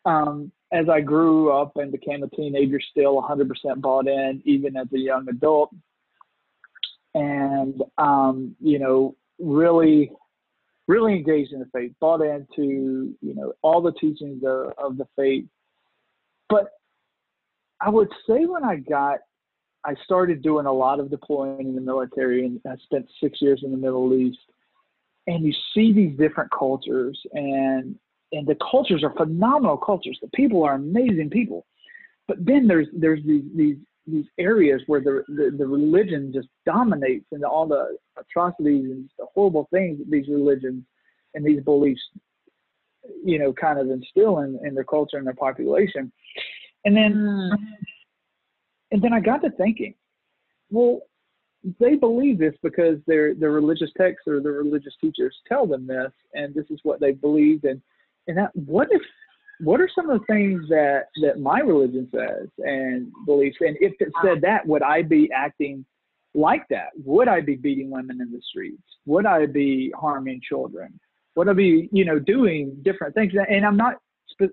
Um, 0.06 0.52
as 0.72 0.88
I 0.88 1.02
grew 1.02 1.52
up 1.52 1.78
and 1.78 1.92
became 1.92 2.24
a 2.24 2.30
teenager, 2.30 2.80
still 2.80 3.22
100% 3.22 3.50
bought 3.82 4.08
in, 4.08 4.42
even 4.46 4.78
as 4.78 4.88
a 4.94 5.00
young 5.00 5.28
adult. 5.28 5.72
And, 7.16 7.82
um, 7.98 8.56
you 8.62 8.78
know, 8.78 9.16
really, 9.40 10.12
really 10.88 11.14
engaged 11.14 11.54
in 11.54 11.60
the 11.60 11.70
faith, 11.74 11.92
bought 12.00 12.22
into, 12.22 13.16
you 13.22 13.36
know, 13.36 13.54
all 13.64 13.82
the 13.82 13.94
teachings 13.94 14.44
of, 14.46 14.74
of 14.78 14.98
the 14.98 15.08
faith. 15.16 15.46
But 16.50 16.70
I 17.82 17.90
would 17.90 18.10
say 18.28 18.46
when 18.46 18.64
I 18.64 18.76
got, 18.76 19.20
I 19.86 19.96
started 20.04 20.44
doing 20.44 20.68
a 20.68 20.74
lot 20.74 21.00
of 21.00 21.10
deploying 21.10 21.62
in 21.62 21.76
the 21.76 21.82
military 21.82 22.46
and 22.46 22.60
I 22.70 22.76
spent 22.84 23.10
six 23.24 23.42
years 23.42 23.62
in 23.64 23.72
the 23.72 23.78
Middle 23.78 24.14
East. 24.14 24.40
And 25.26 25.44
you 25.44 25.54
see 25.74 25.94
these 25.94 26.18
different 26.18 26.52
cultures 26.52 27.20
and 27.34 27.96
and 28.32 28.48
the 28.48 28.58
cultures 28.72 29.04
are 29.04 29.14
phenomenal 29.14 29.78
cultures. 29.78 30.20
The 30.22 30.30
people 30.30 30.64
are 30.64 30.76
amazing 30.76 31.30
people, 31.30 31.66
but 32.28 32.38
then 32.46 32.68
there's 32.68 32.88
there's 32.94 33.24
these 33.26 33.44
these 33.56 33.78
these 34.08 34.26
areas 34.38 34.82
where 34.88 35.02
the, 35.02 35.24
the, 35.28 35.56
the 35.58 35.68
religion 35.68 36.32
just 36.34 36.48
dominates 36.66 37.26
and 37.32 37.44
all 37.44 37.68
the 37.68 37.98
atrocities 38.18 38.86
and 38.86 39.10
the 39.20 39.26
horrible 39.34 39.68
things 39.72 40.00
that 40.00 40.10
these 40.10 40.28
religions 40.28 40.84
and 41.36 41.46
these 41.46 41.62
beliefs, 41.62 42.02
you 43.24 43.38
know, 43.38 43.54
kind 43.54 43.80
of 43.80 43.90
instill 43.90 44.40
in, 44.40 44.60
in 44.66 44.74
their 44.74 44.84
culture 44.84 45.18
and 45.18 45.28
their 45.28 45.36
population. 45.36 46.12
And 46.86 46.96
then 46.96 47.14
mm. 47.14 47.58
and 48.92 49.02
then 49.02 49.14
I 49.14 49.20
got 49.20 49.42
to 49.44 49.52
thinking, 49.52 49.94
well, 50.70 51.02
they 51.80 51.96
believe 51.96 52.40
this 52.40 52.56
because 52.64 52.98
their 53.06 53.36
their 53.36 53.52
religious 53.52 53.92
texts 53.98 54.28
or 54.28 54.42
their 54.42 54.54
religious 54.54 54.94
teachers 55.02 55.36
tell 55.48 55.68
them 55.68 55.86
this, 55.86 56.12
and 56.34 56.54
this 56.54 56.66
is 56.70 56.80
what 56.84 57.00
they 57.00 57.12
believed, 57.12 57.66
and 57.66 57.82
and 58.30 58.38
that 58.38 58.56
what 58.56 58.88
if 58.92 59.02
what 59.60 59.82
are 59.82 59.90
some 59.94 60.10
of 60.10 60.20
the 60.20 60.26
things 60.28 60.64
that 60.70 61.08
that 61.22 61.40
my 61.40 61.60
religion 61.60 62.08
says 62.16 62.48
and 62.60 63.12
believes 63.26 63.58
and 63.60 63.76
if 63.82 63.94
it 64.00 64.10
said 64.24 64.40
that 64.42 64.66
would 64.66 64.84
i 64.84 65.02
be 65.02 65.30
acting 65.36 65.86
like 66.36 66.64
that? 66.70 66.90
Would 67.04 67.28
i 67.28 67.42
be 67.42 67.56
beating 67.56 67.90
women 67.90 68.22
in 68.22 68.32
the 68.32 68.42
streets? 68.48 68.84
Would 69.06 69.26
i 69.26 69.48
be 69.48 69.92
harming 70.00 70.42
children? 70.48 70.98
Would 71.36 71.50
i 71.50 71.54
be 71.54 71.90
you 71.92 72.06
know 72.06 72.20
doing 72.20 72.78
different 72.84 73.16
things? 73.16 73.34
And 73.50 73.66
i'm 73.66 73.76
not 73.76 73.96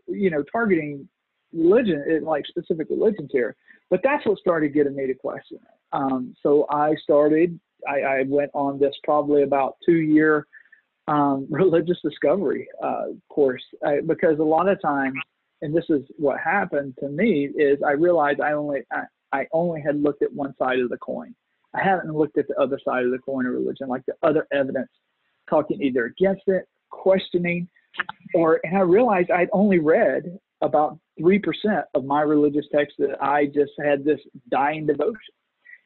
you 0.09 0.31
know 0.31 0.43
targeting 0.51 1.09
religion 1.53 2.03
like 2.25 2.45
specific 2.47 2.89
religions 2.91 3.31
here 3.33 3.55
but 3.89 4.01
that's 4.03 4.27
what 4.27 4.37
started 4.39 4.75
getting 4.75 4.97
me 4.97 5.07
to 5.07 5.15
question 5.15 5.59
it. 5.63 5.79
Um, 5.93 6.35
so 6.43 6.67
i 6.71 6.95
started 7.05 7.59
I, 7.89 8.01
I 8.01 8.25
went 8.27 8.51
on 8.53 8.81
this 8.81 8.95
probably 9.05 9.43
about 9.45 9.77
two 9.87 9.99
year 9.99 10.47
um, 11.09 11.47
religious 11.51 11.99
discovery 12.03 12.69
uh, 12.83 13.07
course. 13.29 13.63
I, 13.85 14.01
because 14.07 14.39
a 14.39 14.45
lot 14.45 14.69
of 14.69 14.81
times, 14.81 15.17
and 15.63 15.75
this 15.75 15.85
is 15.89 16.03
what 16.17 16.39
happened 16.41 16.95
to 17.01 17.09
me, 17.09 17.47
is 17.57 17.79
I 17.87 17.93
realized 17.93 18.41
I 18.41 18.53
only 18.53 18.81
I, 18.93 19.03
I 19.33 19.47
only 19.53 19.81
had 19.81 20.03
looked 20.03 20.23
at 20.23 20.33
one 20.33 20.55
side 20.59 20.79
of 20.81 20.91
the 20.91 20.99
coin. 20.99 21.35
I 21.75 21.83
haven't 21.83 22.15
looked 22.15 22.39
at 22.39 22.49
the 22.49 22.57
other 22.57 22.79
side 22.85 23.05
of 23.05 23.11
the 23.11 23.19
coin 23.19 23.47
of 23.47 23.53
religion, 23.53 23.89
like 23.89 24.05
the 24.07 24.15
other 24.23 24.47
evidence, 24.53 24.91
talking 25.49 25.83
either 25.83 26.07
against 26.07 26.45
it, 26.47 26.67
questioning, 26.91 27.69
or 28.35 28.61
and 28.65 28.77
I 28.77 28.81
realized 28.81 29.31
I'd 29.31 29.51
only 29.53 29.79
read 29.79 30.39
about 30.63 30.99
three 31.19 31.39
percent 31.39 31.85
of 31.95 32.05
my 32.05 32.23
religious 32.23 32.67
text 32.75 32.97
that 32.99 33.23
I 33.23 33.47
just 33.47 33.73
had 33.83 34.05
this 34.05 34.21
dying 34.51 34.87
devotion, 34.87 35.35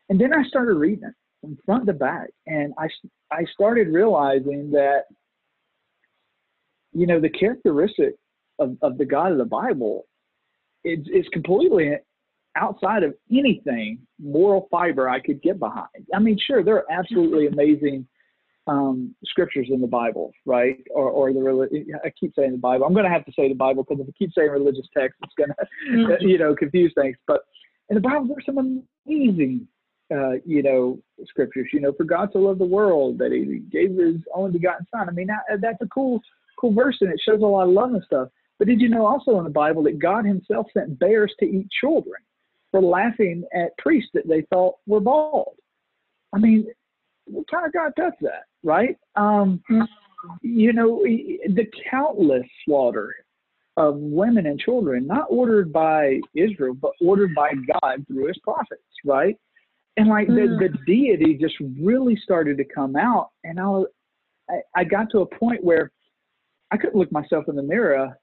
and 0.09 0.21
then 0.21 0.33
I 0.33 0.43
started 0.45 0.75
reading 0.75 1.05
it 1.05 1.15
from 1.41 1.59
front 1.65 1.87
to 1.87 1.93
back. 1.93 2.29
And 2.47 2.73
I, 2.79 2.89
I 3.31 3.45
started 3.53 3.89
realizing 3.89 4.71
that, 4.73 5.05
you 6.93 7.07
know, 7.07 7.21
the 7.21 7.31
characteristic 7.31 8.15
of, 8.59 8.77
of 8.83 8.99
the 8.99 9.05
God 9.05 9.33
of 9.33 9.39
the 9.39 9.45
Bible 9.45 10.07
is, 10.85 10.99
is 11.13 11.27
completely 11.33 11.93
outside 12.57 13.03
of 13.03 13.15
anything 13.31 13.99
moral 14.19 14.69
fiber 14.71 15.09
I 15.09 15.21
could 15.21 15.41
get 15.43 15.59
behind. 15.59 15.89
I 16.15 16.19
mean, 16.19 16.39
sure, 16.45 16.65
there 16.65 16.77
are 16.77 16.91
absolutely 16.91 17.47
amazing 17.47 18.07
um, 18.67 19.15
scriptures 19.25 19.69
in 19.71 19.81
the 19.81 19.87
Bible, 19.87 20.33
right? 20.45 20.79
Or, 20.95 21.11
or 21.11 21.33
the 21.33 22.01
I 22.05 22.13
keep 22.19 22.35
saying 22.37 22.53
the 22.53 22.59
Bible. 22.59 22.87
I'm 22.87 22.93
going 22.93 23.05
to 23.05 23.11
have 23.11 23.25
to 23.25 23.33
say 23.33 23.49
the 23.49 23.55
Bible 23.55 23.85
because 23.85 24.03
if 24.03 24.09
I 24.09 24.13
keep 24.19 24.33
saying 24.33 24.51
religious 24.51 24.87
text, 24.97 25.19
it's 25.23 25.35
going 25.37 25.51
to, 25.51 25.67
mm-hmm. 25.93 26.27
you 26.29 26.39
know, 26.39 26.55
confuse 26.55 26.93
things. 26.95 27.17
But 27.27 27.41
in 27.89 27.95
the 27.95 28.01
Bible, 28.01 28.27
there's 28.27 28.47
some 28.47 28.83
amazing 29.07 29.67
uh, 30.13 30.33
you 30.45 30.63
know, 30.63 30.99
scriptures. 31.27 31.69
You 31.73 31.81
know, 31.81 31.93
for 31.93 32.05
God 32.05 32.33
to 32.33 32.39
love 32.39 32.59
the 32.59 32.65
world 32.65 33.19
that 33.19 33.33
He 33.33 33.59
gave 33.71 33.97
His 33.97 34.17
only 34.35 34.53
begotten 34.53 34.87
Son. 34.95 35.09
I 35.09 35.13
mean, 35.13 35.29
that, 35.29 35.61
that's 35.61 35.81
a 35.83 35.89
cool, 35.89 36.21
cool 36.59 36.73
verse, 36.73 36.97
and 37.01 37.13
it 37.13 37.21
shows 37.25 37.41
a 37.41 37.47
lot 37.47 37.69
of 37.69 37.71
love 37.71 37.95
and 37.95 38.03
stuff. 38.05 38.29
But 38.59 38.69
did 38.69 38.81
you 38.81 38.89
know 38.89 39.07
also 39.07 39.39
in 39.39 39.45
the 39.45 39.51
Bible 39.51 39.83
that 39.85 39.99
God 39.99 40.25
Himself 40.25 40.67
sent 40.75 40.99
bears 40.99 41.33
to 41.41 41.47
eat 41.47 41.69
children 41.81 42.21
for 42.71 42.83
laughing 42.83 43.45
at 43.55 43.77
priests 43.79 44.11
that 44.15 44.29
they 44.29 44.43
thought 44.53 44.75
were 44.87 45.01
bald? 45.01 45.57
I 46.33 46.39
mean, 46.39 46.67
what 47.25 47.51
kind 47.51 47.67
of 47.67 47.73
God 47.73 47.93
does 47.97 48.13
that, 48.21 48.45
right? 48.63 48.97
Um, 49.17 49.63
you 50.43 50.73
know, 50.73 51.03
the 51.03 51.67
countless 51.91 52.47
slaughter 52.65 53.15
of 53.77 53.97
women 53.97 54.47
and 54.47 54.61
children, 54.61 55.07
not 55.07 55.27
ordered 55.31 55.73
by 55.73 56.21
Israel, 56.35 56.75
but 56.75 56.93
ordered 57.01 57.35
by 57.35 57.53
God 57.81 58.07
through 58.07 58.27
His 58.27 58.39
prophets, 58.39 58.83
right? 59.05 59.37
And 60.01 60.09
like 60.09 60.29
the, 60.29 60.33
mm. 60.33 60.59
the 60.59 60.79
deity 60.87 61.35
just 61.35 61.55
really 61.79 62.17
started 62.23 62.57
to 62.57 62.65
come 62.65 62.97
out 62.97 63.31
and 63.45 63.61
I, 63.61 63.67
was, 63.67 63.87
I 64.49 64.61
i 64.75 64.85
got 64.85 65.11
to 65.11 65.21
a 65.21 65.27
point 65.27 65.63
where 65.63 65.91
i 66.71 66.77
couldn't 66.77 66.97
look 66.97 67.13
myself 67.13 67.45
in 67.49 67.57
the 67.57 67.63
mirror 67.63 68.19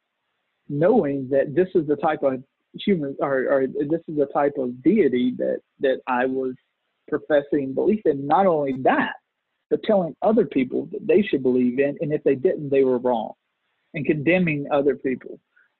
knowing 0.70 1.30
that 1.30 1.56
this 1.56 1.68
is 1.76 1.88
the 1.88 1.96
type 1.96 2.24
of 2.24 2.44
human 2.74 3.16
or, 3.20 3.48
or 3.50 3.68
this 3.68 4.02
is 4.08 4.18
the 4.18 4.28
type 4.34 4.54
of 4.58 4.82
deity 4.84 5.34
that 5.38 5.60
that 5.80 6.00
i 6.08 6.26
was 6.26 6.54
professing 7.08 7.74
belief 7.74 8.02
in 8.06 8.26
not 8.26 8.46
only 8.46 8.74
that 8.82 9.14
but 9.70 9.84
telling 9.84 10.16
other 10.22 10.46
people 10.46 10.88
that 10.92 11.06
they 11.06 11.22
should 11.22 11.44
believe 11.44 11.80
in 11.80 11.96
and 12.02 12.12
if 12.12 12.24
they 12.24 12.36
didn't 12.36 12.70
they 12.70 12.84
were 12.84 12.98
wrong 12.98 13.34
and 13.94 14.06
condemning 14.06 14.68
other 14.72 14.96
people 14.96 15.40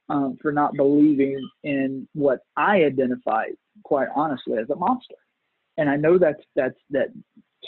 um, 0.10 0.38
for 0.42 0.54
not 0.54 0.74
believing 0.76 1.38
in 1.64 2.08
what 2.14 2.40
i 2.56 2.84
identified 2.84 3.52
quite 3.84 4.08
honestly 4.16 4.58
as 4.58 4.70
a 4.70 4.76
monster 4.76 5.16
and 5.78 5.90
I 5.90 5.96
know 5.96 6.18
that's 6.18 6.42
that's 6.56 6.80
that 6.92 7.10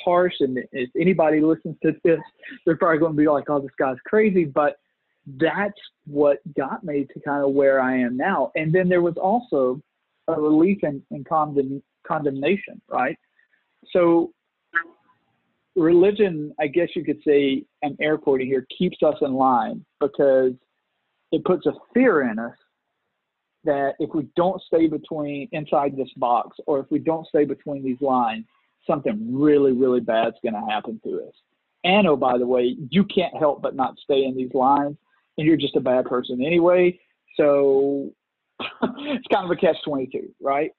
harsh, 0.03 0.33
and 0.39 0.59
if 0.71 0.89
anybody 0.99 1.41
listens 1.41 1.75
to 1.83 1.93
this, 2.03 2.19
they're 2.65 2.77
probably 2.77 2.99
going 2.99 3.13
to 3.13 3.17
be 3.17 3.27
like, 3.27 3.49
"Oh, 3.49 3.59
this 3.59 3.71
guy's 3.77 3.97
crazy," 4.05 4.45
but 4.45 4.77
that's 5.37 5.79
what 6.05 6.39
got 6.57 6.83
me 6.83 7.05
to 7.13 7.19
kind 7.21 7.43
of 7.43 7.51
where 7.51 7.81
I 7.81 7.97
am 7.97 8.17
now. 8.17 8.51
And 8.55 8.73
then 8.73 8.89
there 8.89 9.01
was 9.01 9.17
also 9.17 9.81
a 10.27 10.39
relief 10.39 10.79
in 10.83 11.03
condemn, 11.25 11.83
condemnation, 12.07 12.81
right? 12.87 13.17
So 13.91 14.31
religion, 15.75 16.53
I 16.59 16.67
guess 16.67 16.89
you 16.95 17.03
could 17.03 17.21
say, 17.25 17.63
an 17.81 17.95
air 17.99 18.17
quoting 18.17 18.47
here, 18.47 18.65
keeps 18.75 18.97
us 19.03 19.15
in 19.21 19.33
line 19.33 19.85
because 19.99 20.53
it 21.31 21.43
puts 21.45 21.65
a 21.65 21.73
fear 21.93 22.29
in 22.29 22.39
us 22.39 22.55
that 23.69 23.93
if 23.99 24.09
we 24.15 24.27
don't 24.35 24.59
stay 24.63 24.87
between 24.87 25.47
inside 25.51 25.95
this 25.95 26.09
box 26.17 26.57
or 26.65 26.79
if 26.79 26.87
we 26.89 26.97
don't 26.97 27.27
stay 27.27 27.45
between 27.45 27.83
these 27.83 28.01
lines, 28.01 28.45
something 28.87 29.27
really, 29.31 29.73
really 29.73 29.99
bad's 29.99 30.37
going 30.41 30.55
to 30.55 30.71
happen 30.71 30.99
to 31.03 31.21
us. 31.27 31.33
And 31.83 32.07
oh, 32.07 32.15
by 32.15 32.39
the 32.39 32.47
way, 32.47 32.75
you 32.89 33.05
can't 33.05 33.37
help 33.37 33.61
but 33.61 33.75
not 33.75 33.99
stay 34.03 34.25
in 34.25 34.35
these 34.35 34.53
lines, 34.55 34.97
and 35.37 35.45
you're 35.45 35.55
just 35.55 35.75
a 35.75 35.81
bad 35.81 36.05
person 36.05 36.43
anyway. 36.43 36.99
So 37.37 38.09
it's 38.59 39.27
kind 39.31 39.45
of 39.45 39.51
a 39.51 39.55
catch 39.55 39.77
22, 39.85 40.33
right? 40.41 40.71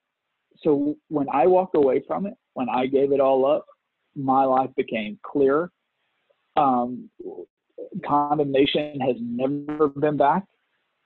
So 0.61 0.97
when 1.07 1.27
I 1.33 1.47
walked 1.47 1.75
away 1.75 2.03
from 2.05 2.25
it, 2.25 2.33
when 2.55 2.67
I 2.67 2.87
gave 2.87 3.13
it 3.13 3.21
all 3.21 3.45
up, 3.45 3.65
my 4.17 4.43
life 4.43 4.69
became 4.75 5.17
clear. 5.23 5.71
Um, 6.57 7.09
condemnation 8.05 8.99
has 8.99 9.15
never 9.21 9.87
been 9.87 10.17
back. 10.17 10.43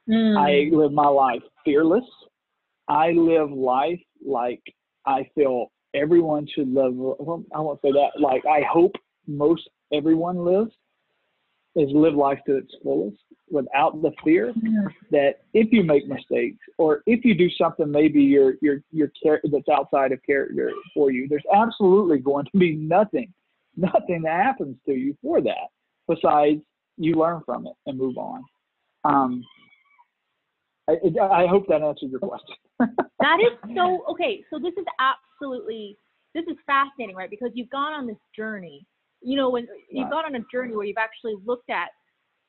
Mm. 0.09 0.37
I 0.37 0.75
live 0.75 0.91
my 0.91 1.07
life 1.07 1.41
fearless. 1.63 2.05
I 2.87 3.11
live 3.11 3.51
life 3.51 3.99
like 4.25 4.61
I 5.05 5.27
feel 5.35 5.71
everyone 5.93 6.47
should 6.53 6.71
live. 6.73 6.93
Well, 6.93 7.43
I 7.53 7.59
won't 7.59 7.81
say 7.81 7.91
that. 7.91 8.19
Like 8.19 8.45
I 8.45 8.61
hope 8.71 8.93
most 9.27 9.67
everyone 9.91 10.37
lives. 10.37 10.71
is 11.75 11.89
live 11.93 12.15
life 12.15 12.39
to 12.47 12.57
its 12.57 12.73
fullest 12.83 13.17
without 13.49 14.01
the 14.01 14.11
fear 14.23 14.53
that 15.11 15.41
if 15.53 15.71
you 15.71 15.83
make 15.83 16.07
mistakes 16.07 16.57
or 16.77 17.03
if 17.05 17.23
you 17.23 17.35
do 17.35 17.49
something 17.51 17.91
maybe 17.91 18.21
your 18.21 18.55
your 18.61 18.81
your 18.91 19.11
that's 19.23 19.69
outside 19.69 20.11
of 20.11 20.19
character 20.23 20.71
for 20.93 21.11
you, 21.11 21.27
there's 21.27 21.43
absolutely 21.53 22.19
going 22.19 22.45
to 22.45 22.57
be 22.57 22.75
nothing, 22.75 23.33
nothing 23.75 24.21
that 24.23 24.43
happens 24.43 24.77
to 24.85 24.93
you 24.93 25.15
for 25.21 25.41
that 25.41 25.69
besides 26.07 26.61
you 26.97 27.15
learn 27.15 27.41
from 27.45 27.67
it 27.67 27.73
and 27.85 27.97
move 27.97 28.17
on. 28.17 28.43
Um, 29.03 29.43
I, 30.87 30.93
I 31.19 31.47
hope 31.47 31.67
that 31.67 31.81
answered 31.81 32.11
your 32.11 32.19
question. 32.19 32.55
that 32.79 33.39
is 33.39 33.75
so 33.75 34.05
okay. 34.09 34.43
So 34.51 34.59
this 34.59 34.73
is 34.77 34.85
absolutely 34.99 35.97
this 36.33 36.43
is 36.47 36.57
fascinating, 36.67 37.15
right? 37.15 37.29
Because 37.29 37.51
you've 37.53 37.69
gone 37.69 37.93
on 37.93 38.05
this 38.05 38.17
journey. 38.35 38.85
You 39.21 39.37
know, 39.37 39.49
when 39.49 39.67
you've 39.89 40.09
gone 40.09 40.25
on 40.25 40.35
a 40.35 40.45
journey 40.51 40.75
where 40.75 40.85
you've 40.85 40.97
actually 40.97 41.35
looked 41.45 41.71
at, 41.71 41.89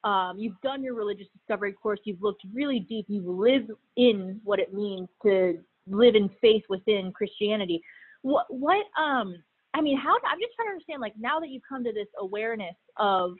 um, 0.09 0.39
you've 0.39 0.61
done 0.63 0.83
your 0.83 0.95
religious 0.95 1.29
discovery 1.33 1.73
course. 1.73 2.01
You've 2.05 2.21
looked 2.21 2.43
really 2.53 2.81
deep. 2.81 3.07
You've 3.09 3.27
lived 3.27 3.71
in 3.97 4.41
what 4.45 4.59
it 4.59 4.75
means 4.75 5.09
to 5.23 5.59
live 5.89 6.15
in 6.15 6.29
faith 6.41 6.65
within 6.69 7.13
Christianity. 7.13 7.81
What 8.23 8.47
what 8.51 8.85
um 9.01 9.37
I 9.75 9.81
mean, 9.81 9.99
how 9.99 10.15
I'm 10.15 10.41
just 10.41 10.55
trying 10.57 10.69
to 10.69 10.73
understand. 10.73 11.01
Like 11.01 11.15
now 11.19 11.41
that 11.41 11.49
you've 11.49 11.63
come 11.69 11.85
to 11.85 11.93
this 11.93 12.09
awareness 12.19 12.75
of 12.99 13.33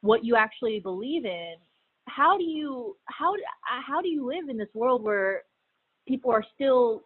what 0.00 0.24
you 0.24 0.36
actually 0.36 0.80
believe 0.80 1.24
in, 1.24 1.54
how 2.08 2.36
do 2.36 2.44
you 2.44 2.96
how 3.06 3.34
how 3.86 4.00
do 4.00 4.08
you 4.08 4.26
live 4.26 4.48
in 4.48 4.56
this 4.56 4.68
world 4.74 5.02
where 5.02 5.42
people 6.06 6.30
are 6.30 6.44
still 6.54 7.02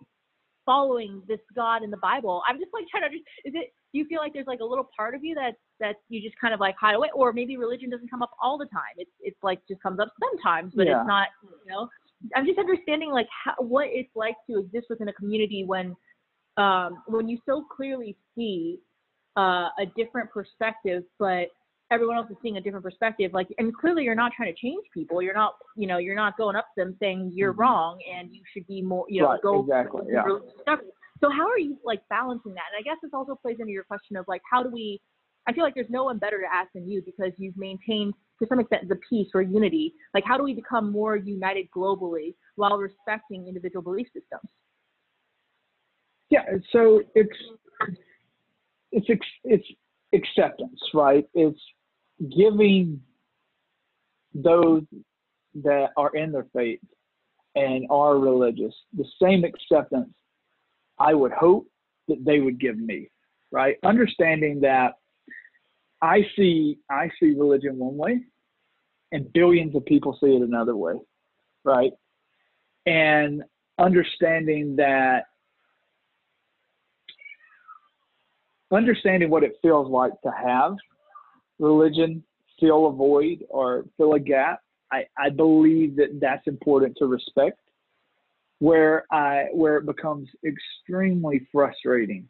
following 0.65 1.23
this 1.29 1.41
God 1.55 1.83
in 1.83 1.91
the 1.91 1.97
Bible? 1.99 2.43
I'm 2.49 2.59
just 2.59 2.73
like 2.73 2.85
trying 2.91 3.11
to. 3.11 3.17
Is 3.17 3.55
it? 3.55 3.73
Do 3.93 4.01
you 4.01 4.07
feel 4.07 4.19
like 4.19 4.33
there's 4.35 4.47
like 4.47 4.61
a 4.61 4.65
little 4.65 4.89
part 4.97 5.15
of 5.15 5.25
you 5.25 5.35
that 5.37 5.53
that 5.81 5.97
you 6.09 6.21
just 6.21 6.39
kind 6.41 6.53
of 6.53 6.61
like 6.61 6.75
hide 6.79 6.95
away, 6.95 7.09
or 7.15 7.33
maybe 7.33 7.57
religion 7.57 7.91
doesn't 7.91 8.11
come 8.11 8.23
up 8.23 8.31
all 8.43 8.59
the 8.59 8.67
time? 8.67 8.95
It's 8.97 9.11
it's 9.21 9.39
like 9.43 9.61
just 9.69 9.83
comes 9.83 10.01
up 10.01 10.13
sometimes, 10.21 10.73
but 10.75 10.87
yeah. 10.87 11.01
it's 11.01 11.09
not. 11.09 11.29
You 11.43 11.73
know, 11.73 11.89
I'm 12.35 12.47
just 12.47 12.59
understanding 12.59 13.11
like 13.11 13.29
how, 13.45 13.55
what 13.63 13.87
it's 13.89 14.11
like 14.15 14.35
to 14.51 14.59
exist 14.59 14.87
within 14.91 15.09
a 15.09 15.13
community 15.13 15.65
when 15.65 15.95
um, 16.57 17.03
when 17.07 17.29
you 17.29 17.39
so 17.47 17.65
clearly 17.75 18.17
see 18.35 18.81
uh, 19.37 19.69
a 19.79 19.87
different 19.97 20.31
perspective, 20.31 21.05
but 21.19 21.49
everyone 21.91 22.17
else 22.17 22.31
is 22.31 22.37
seeing 22.43 22.57
a 22.57 22.61
different 22.61 22.85
perspective 22.85 23.33
like 23.33 23.47
and 23.59 23.75
clearly 23.77 24.03
you're 24.03 24.15
not 24.15 24.33
trying 24.37 24.53
to 24.53 24.61
change 24.61 24.85
people. 24.93 25.23
You're 25.23 25.35
not 25.35 25.55
you 25.77 25.87
know 25.87 25.99
you're 25.99 26.17
not 26.17 26.37
going 26.37 26.57
up 26.57 26.67
to 26.77 26.85
them 26.85 26.97
saying 27.01 27.33
you're 27.35 27.53
mm-hmm. 27.53 27.61
wrong 27.61 27.99
and 28.13 28.33
you 28.33 28.43
should 28.53 28.67
be 28.67 28.83
more 28.83 29.07
you 29.09 29.23
know 29.23 29.29
right, 29.29 29.43
go 29.43 29.61
exactly 29.61 30.03
yeah. 30.13 30.23
so 31.21 31.31
how 31.31 31.49
are 31.49 31.59
you 31.59 31.79
like 31.85 32.03
balancing 32.11 32.55
that? 32.55 32.65
And 32.75 32.79
i 32.79 32.83
guess 32.83 32.99
this 33.03 33.13
also 33.15 33.35
plays 33.35 33.57
into 33.61 33.73
your 33.73 33.85
question 33.85 34.17
of 34.17 34.25
like 34.29 34.43
how 34.51 34.63
do 34.63 34.71
we 34.71 35.01
i 35.47 35.53
feel 35.53 35.65
like 35.65 35.75
there's 35.75 35.91
no 35.91 36.05
one 36.05 36.19
better 36.19 36.41
to 36.41 36.47
ask 36.53 36.69
than 36.75 36.89
you 36.89 37.03
because 37.05 37.33
you've 37.39 37.57
maintained 37.57 38.15
to 38.41 38.47
some 38.49 38.61
extent 38.61 38.89
the 38.89 38.99
peace 39.09 39.29
or 39.35 39.43
unity. 39.43 39.95
Like 40.13 40.25
how 40.27 40.37
do 40.37 40.43
we 40.43 40.55
become 40.55 40.91
more 40.91 41.17
united 41.17 41.69
globally 41.75 42.35
while 42.57 42.77
respecting 42.77 43.47
individual 43.47 43.83
belief 43.83 44.09
systems? 44.09 44.51
Yeah 46.31 46.43
so 46.73 47.03
it's 47.15 47.39
it's 48.93 49.07
it's 49.45 49.67
acceptance 50.15 50.81
right? 50.95 51.25
It's 51.35 51.61
giving 52.37 53.01
those 54.35 54.83
that 55.55 55.91
are 55.97 56.15
in 56.15 56.33
their 56.33 56.47
faith 56.55 56.81
and 57.55 57.87
are 57.91 58.19
religious 58.19 58.75
the 58.97 59.05
same 59.23 59.45
acceptance 59.45 60.13
I 60.99 61.15
would 61.15 61.33
hope 61.33 61.67
that 62.09 62.25
they 62.25 62.41
would 62.41 62.61
give 62.61 62.79
me, 62.79 63.11
right? 63.51 63.77
Understanding 63.85 64.61
that 64.61 64.95
I 66.03 66.27
see 66.37 66.79
I 66.91 67.11
see 67.21 67.35
religion 67.35 67.79
one 67.79 67.97
way 67.97 68.21
and 69.13 69.33
billions 69.33 69.75
of 69.75 69.85
people 69.85 70.17
see 70.23 70.35
it 70.35 70.43
another 70.43 70.77
way, 70.77 70.95
right? 71.65 71.93
And 72.87 73.43
understanding 73.79 74.77
that 74.77 75.25
understanding 78.73 79.31
what 79.31 79.45
it 79.45 79.57
feels 79.63 79.89
like 79.89 80.13
to 80.23 80.31
have 80.31 80.77
religion 81.59 82.23
fill 82.61 82.87
a 82.87 82.93
void 82.93 83.45
or 83.49 83.85
fill 83.97 84.15
a 84.15 84.21
gap, 84.21 84.61
I, 84.93 85.05
I 85.19 85.31
believe 85.31 85.97
that 85.97 86.19
that's 86.21 86.47
important 86.47 86.97
to 86.99 87.07
respect. 87.07 87.59
Where 88.59 89.05
I 89.13 89.49
where 89.53 89.77
it 89.77 89.85
becomes 89.85 90.29
extremely 90.45 91.47
frustrating 91.53 92.27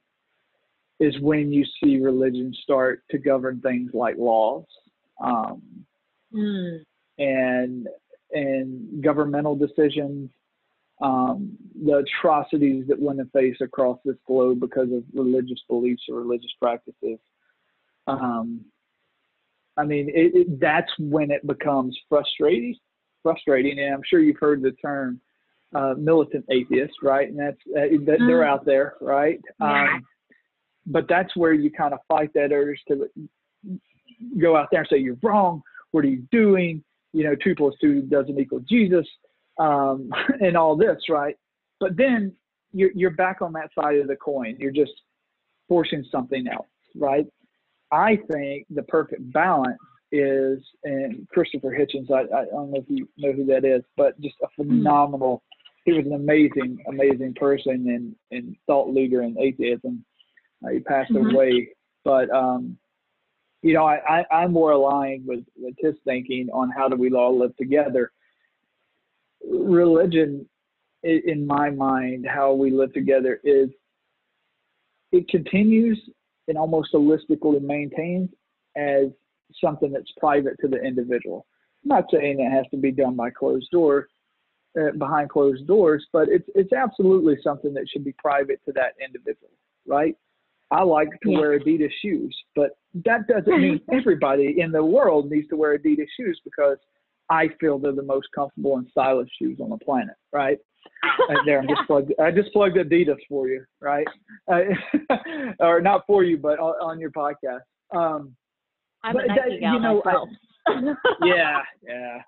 is 0.99 1.15
when 1.21 1.53
you 1.53 1.65
see 1.81 2.01
religion 2.01 2.53
start 2.63 3.05
to 3.11 3.19
govern 3.19 3.61
things 3.61 3.93
like 3.95 4.17
laws 4.19 4.65
um, 5.23 5.63
mm. 6.35 6.83
and 7.19 7.87
and 8.33 9.05
governmental 9.05 9.55
decisions, 9.55 10.31
um, 11.01 11.57
the 11.85 12.03
atrocities 12.05 12.87
that 12.89 12.99
women 12.99 13.31
face 13.33 13.57
across 13.61 13.99
this 14.05 14.17
globe 14.27 14.59
because 14.59 14.91
of 14.93 15.05
religious 15.15 15.61
beliefs 15.69 16.03
or 16.09 16.21
religious 16.21 16.53
practices. 16.61 17.19
Um, 18.09 18.65
I 19.79 19.85
mean, 19.85 20.09
it, 20.09 20.35
it, 20.35 20.61
that's 20.61 20.91
when 20.99 21.31
it 21.31 21.47
becomes 21.47 21.97
frustrating. 22.09 22.77
Frustrating, 23.23 23.79
and 23.81 23.93
I'm 23.95 24.03
sure 24.09 24.21
you've 24.21 24.39
heard 24.39 24.63
the 24.63 24.73
term 24.73 25.21
uh, 25.75 25.95
militant 25.99 26.45
atheist, 26.51 26.95
right? 27.03 27.29
And 27.29 27.39
that's 27.39 27.57
uh, 27.77 27.97
that 28.05 28.19
they're 28.21 28.43
mm. 28.43 28.49
out 28.49 28.65
there, 28.65 28.95
right? 29.01 29.41
Yeah. 29.61 29.95
Um, 29.95 30.07
but 30.87 31.07
that's 31.09 31.35
where 31.37 31.53
you 31.53 31.71
kind 31.71 31.93
of 31.93 31.99
fight 32.09 32.31
that 32.35 32.53
urge 32.53 32.79
to 32.89 33.09
go 34.41 34.57
out 34.57 34.69
there 34.71 34.81
and 34.81 34.89
say 34.91 34.99
you're 34.99 35.19
wrong. 35.23 35.63
What 35.91 36.05
are 36.05 36.09
you 36.09 36.25
doing? 36.31 36.83
You 37.13 37.25
know, 37.25 37.35
two 37.43 37.55
plus 37.55 37.75
two 37.81 38.03
doesn't 38.03 38.39
equal 38.39 38.61
Jesus, 38.61 39.07
um, 39.59 40.11
and 40.41 40.57
all 40.57 40.77
this, 40.77 40.99
right? 41.09 41.35
But 41.81 41.97
then 41.97 42.33
you're 42.73 42.93
you're 42.95 43.11
back 43.11 43.43
on 43.43 43.53
that 43.55 43.71
side 43.75 43.97
of 43.97 44.07
the 44.09 44.17
coin. 44.17 44.57
You're 44.59 44.71
just 44.71 44.93
forcing 45.69 46.05
something 46.11 46.47
else, 46.47 46.69
right? 46.95 47.27
I 47.93 48.19
think 48.31 48.67
the 48.71 48.83
perfect 48.83 49.33
balance 49.33 49.79
is, 50.13 50.59
and 50.85 51.29
Christopher 51.29 51.77
Hitchens, 51.77 52.11
I, 52.11 52.23
I 52.23 52.45
don't 52.47 52.71
know 52.71 52.79
if 52.79 52.85
you 52.89 53.09
know 53.17 53.33
who 53.33 53.45
that 53.47 53.65
is, 53.65 53.83
but 53.97 54.21
just 54.21 54.37
a 54.43 54.47
hmm. 54.57 54.69
phenomenal, 54.69 55.43
he 55.85 55.93
was 55.93 56.07
an 56.07 56.15
amazing, 56.15 56.79
amazing 56.89 57.35
person 57.35 57.89
and, 57.89 58.15
and 58.31 58.57
thought 58.67 58.93
leader 58.93 59.23
in 59.23 59.39
atheism. 59.39 60.05
Uh, 60.65 60.71
he 60.71 60.81
passed 60.81 61.13
mm-hmm. 61.13 61.35
away, 61.35 61.69
but, 62.05 62.29
um, 62.31 62.77
you 63.63 63.73
know, 63.75 63.85
I, 63.85 64.21
I, 64.21 64.35
I'm 64.35 64.53
more 64.53 64.73
aligned 64.73 65.27
with, 65.27 65.45
with 65.57 65.75
his 65.79 65.95
thinking 66.05 66.49
on 66.53 66.71
how 66.71 66.89
do 66.89 66.97
we 66.97 67.13
all 67.13 67.39
live 67.39 67.57
together. 67.57 68.11
Religion, 69.49 70.49
in 71.03 71.47
my 71.47 71.71
mind, 71.71 72.27
how 72.29 72.53
we 72.53 72.71
live 72.71 72.93
together 72.93 73.41
is 73.45 73.69
it 75.13 75.29
continues 75.29 76.01
and 76.49 76.59
almost 76.59 76.93
holistically 76.93 77.61
maintains 77.61 78.31
as 78.77 79.07
something 79.63 79.93
that's 79.93 80.11
private 80.19 80.57
to 80.61 80.69
the 80.69 80.81
individual. 80.83 81.47
I'm 81.85 81.89
not 81.89 82.05
saying 82.13 82.41
it 82.41 82.51
has 82.51 82.67
to 82.73 82.77
be 82.77 82.93
done 82.93 83.17
by 83.17 83.31
closed 83.31 83.71
door, 83.71 84.09
uh, 84.79 84.93
behind 84.99 85.31
closed 85.31 85.67
doors, 85.67 86.07
but 86.13 86.29
it's 86.29 86.49
it's 86.55 86.73
absolutely 86.73 87.37
something 87.43 87.73
that 87.75 87.89
should 87.89 88.05
be 88.05 88.15
private 88.19 88.61
to 88.67 88.73
that 88.73 88.95
individual, 89.05 89.51
right? 89.87 90.17
I 90.71 90.83
like 90.83 91.09
to 91.23 91.31
yeah. 91.31 91.39
wear 91.39 91.59
Adidas 91.59 91.93
shoes, 92.03 92.37
but 92.55 92.71
that 93.05 93.29
doesn't 93.29 93.61
mean 93.61 93.81
everybody 93.93 94.57
in 94.59 94.73
the 94.73 94.85
world 94.85 95.31
needs 95.31 95.49
to 95.49 95.57
wear 95.57 95.79
Adidas 95.79 96.09
shoes 96.17 96.41
because 96.45 96.79
I 97.31 97.49
feel 97.61 97.79
they're 97.79 97.93
the 97.93 98.03
most 98.03 98.29
comfortable 98.35 98.77
and 98.77 98.87
stylish 98.91 99.29
shoes 99.41 99.59
on 99.61 99.71
the 99.71 99.79
planet, 99.79 100.15
right? 100.33 100.59
right 101.29 101.39
there, 101.45 101.61
I'm 101.61 101.69
just 101.69 101.83
plugged. 101.87 102.13
I 102.21 102.31
just 102.31 102.53
plugged 102.53 102.77
Adidas 102.77 103.17
for 103.29 103.49
you, 103.49 103.65
right? 103.81 104.07
Uh, 104.51 104.61
or 105.61 105.81
not 105.81 106.05
for 106.07 106.25
you, 106.25 106.37
but 106.37 106.59
on, 106.59 106.75
on 106.81 107.01
your 107.01 107.11
podcast. 107.11 107.61
Um, 107.95 108.35
I'm 109.03 109.17
a 109.17 109.27
Nike 109.27 109.41
that, 109.41 109.61
gal 109.61 109.75
you 109.75 109.81
know, 109.81 110.03
myself. 110.05 110.29
I, 110.69 110.73
yeah, 111.25 111.59
yeah. 111.87 112.19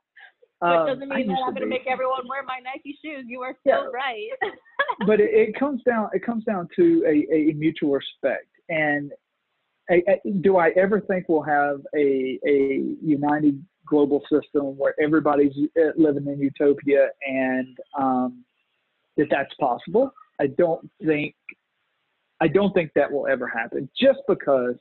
Which 0.60 0.70
um, 0.70 0.86
doesn't 0.86 1.08
mean 1.08 1.28
that 1.28 1.38
I'm 1.46 1.54
going 1.54 1.62
to 1.62 1.66
make 1.66 1.86
everyone 1.88 2.26
wear 2.28 2.42
my 2.42 2.58
Nike 2.58 2.98
shoes. 3.04 3.26
You 3.28 3.42
are 3.42 3.54
so 3.64 3.70
yeah. 3.70 3.84
right. 3.92 4.28
but 5.06 5.20
it, 5.20 5.30
it, 5.32 5.58
comes 5.58 5.80
down. 5.84 6.08
It 6.12 6.26
comes 6.26 6.42
down 6.44 6.68
to 6.74 7.04
a, 7.06 7.32
a 7.32 7.52
mutual 7.54 7.92
respect. 7.92 8.48
And 8.68 9.12
a, 9.88 10.02
a, 10.10 10.30
do 10.40 10.56
I 10.56 10.70
ever 10.70 11.00
think 11.00 11.26
we'll 11.28 11.42
have 11.42 11.80
a 11.96 12.38
a 12.44 12.82
united 13.00 13.64
global 13.88 14.22
system 14.30 14.76
where 14.76 14.94
everybody's 15.02 15.52
uh, 15.76 15.90
living 15.96 16.26
in 16.26 16.40
utopia 16.40 17.08
and 17.26 17.76
um, 17.98 18.44
that 19.16 19.28
that's 19.30 19.54
possible? 19.60 20.12
I 20.40 20.46
don't 20.46 20.88
think. 21.04 21.34
I 22.40 22.46
don't 22.46 22.72
think 22.72 22.92
that 22.94 23.10
will 23.10 23.26
ever 23.26 23.48
happen. 23.48 23.88
Just 24.00 24.20
because 24.28 24.76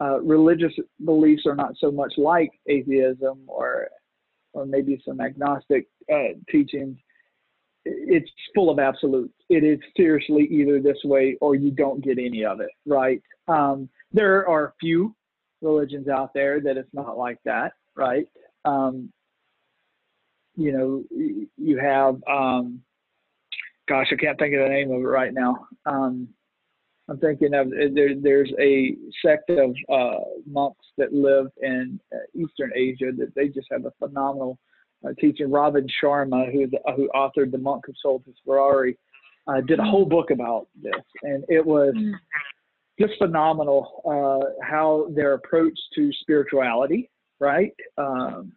uh, 0.00 0.20
religious 0.20 0.72
beliefs 1.04 1.42
are 1.46 1.56
not 1.56 1.72
so 1.78 1.90
much 1.90 2.12
like 2.16 2.50
atheism 2.68 3.42
or 3.48 3.88
or 4.52 4.66
maybe 4.66 5.00
some 5.06 5.20
agnostic 5.20 5.86
uh, 6.12 6.34
teachings. 6.50 6.96
It's 7.84 8.28
full 8.54 8.70
of 8.70 8.78
absolutes. 8.78 9.34
It 9.48 9.62
is 9.62 9.78
seriously 9.96 10.48
either 10.50 10.80
this 10.80 10.96
way 11.04 11.36
or 11.40 11.54
you 11.54 11.70
don't 11.70 12.02
get 12.02 12.18
any 12.18 12.44
of 12.44 12.60
it, 12.60 12.70
right? 12.84 13.22
Um, 13.46 13.88
there 14.12 14.48
are 14.48 14.68
a 14.68 14.72
few 14.80 15.14
religions 15.62 16.08
out 16.08 16.30
there 16.34 16.60
that 16.60 16.76
it's 16.76 16.92
not 16.92 17.16
like 17.16 17.38
that. 17.44 17.72
Right? 17.96 18.26
Um, 18.64 19.12
you 20.56 20.72
know, 20.72 21.04
you 21.56 21.78
have, 21.78 22.16
um, 22.28 22.80
gosh, 23.88 24.08
I 24.12 24.16
can't 24.16 24.38
think 24.38 24.54
of 24.54 24.60
the 24.60 24.68
name 24.68 24.90
of 24.90 25.00
it 25.00 25.04
right 25.04 25.34
now. 25.34 25.66
Um, 25.84 26.28
I'm 27.08 27.18
thinking 27.18 27.54
of 27.54 27.70
there, 27.70 28.14
there's 28.20 28.52
a 28.58 28.96
sect 29.24 29.50
of 29.50 29.74
uh, 29.92 30.24
monks 30.44 30.84
that 30.98 31.12
live 31.12 31.46
in 31.62 32.00
uh, 32.12 32.18
Eastern 32.34 32.72
Asia 32.74 33.12
that 33.16 33.32
they 33.36 33.48
just 33.48 33.68
have 33.70 33.84
a 33.84 33.92
phenomenal 33.98 34.58
uh, 35.06 35.12
teaching. 35.20 35.50
Robin 35.50 35.86
Sharma, 36.02 36.50
who 36.52 36.66
who 36.96 37.08
authored 37.14 37.52
The 37.52 37.58
Monk 37.58 37.84
Who 37.86 37.92
Sold 38.02 38.24
His 38.26 38.34
Ferrari, 38.44 38.98
uh, 39.46 39.60
did 39.60 39.78
a 39.78 39.84
whole 39.84 40.04
book 40.04 40.30
about 40.30 40.66
this, 40.82 40.94
and 41.22 41.44
it 41.48 41.64
was 41.64 41.94
mm. 41.96 42.12
just 42.98 43.12
phenomenal 43.18 44.02
uh, 44.04 44.64
how 44.64 45.06
their 45.14 45.34
approach 45.34 45.78
to 45.94 46.10
spirituality, 46.20 47.08
right? 47.40 47.72
Um, 47.98 48.52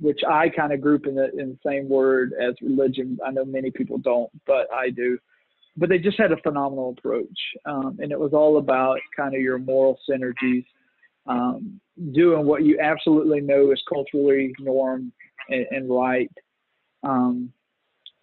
which 0.00 0.20
I 0.28 0.48
kind 0.48 0.72
of 0.72 0.80
group 0.80 1.06
in 1.06 1.14
the 1.14 1.30
in 1.38 1.50
the 1.50 1.58
same 1.66 1.88
word 1.88 2.32
as 2.40 2.54
religion. 2.60 3.18
I 3.24 3.30
know 3.30 3.44
many 3.44 3.70
people 3.70 3.98
don't, 3.98 4.30
but 4.46 4.66
I 4.72 4.90
do. 4.90 5.18
But 5.76 5.88
they 5.88 5.98
just 5.98 6.18
had 6.18 6.32
a 6.32 6.36
phenomenal 6.38 6.94
approach, 6.96 7.38
um, 7.66 7.98
and 8.00 8.12
it 8.12 8.18
was 8.18 8.32
all 8.32 8.58
about 8.58 8.98
kind 9.16 9.34
of 9.34 9.40
your 9.40 9.58
moral 9.58 9.98
synergies, 10.08 10.64
um, 11.26 11.80
doing 12.12 12.46
what 12.46 12.62
you 12.62 12.78
absolutely 12.80 13.40
know 13.40 13.72
is 13.72 13.82
culturally 13.88 14.54
norm 14.60 15.12
and, 15.48 15.66
and 15.70 15.90
right. 15.90 16.30
Um, 17.02 17.52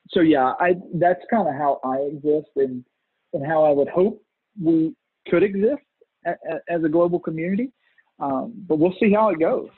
so 0.10 0.22
yeah, 0.22 0.54
I 0.60 0.76
that's 0.96 1.22
kind 1.30 1.48
of 1.48 1.56
how 1.56 1.80
I 1.84 1.98
exist 2.14 2.52
and 2.58 2.84
and 3.34 3.46
how 3.46 3.64
I 3.64 3.72
would 3.72 3.90
hope 3.90 4.22
we 4.62 4.94
could 5.28 5.44
exist 5.44 5.82
a, 6.26 6.32
a, 6.32 6.74
as 6.74 6.84
a 6.84 6.90
global 6.90 7.20
community. 7.20 7.72
Um, 8.20 8.54
but 8.68 8.78
we'll 8.78 8.96
see 9.00 9.12
how 9.12 9.30
it 9.30 9.40
goes. 9.40 9.70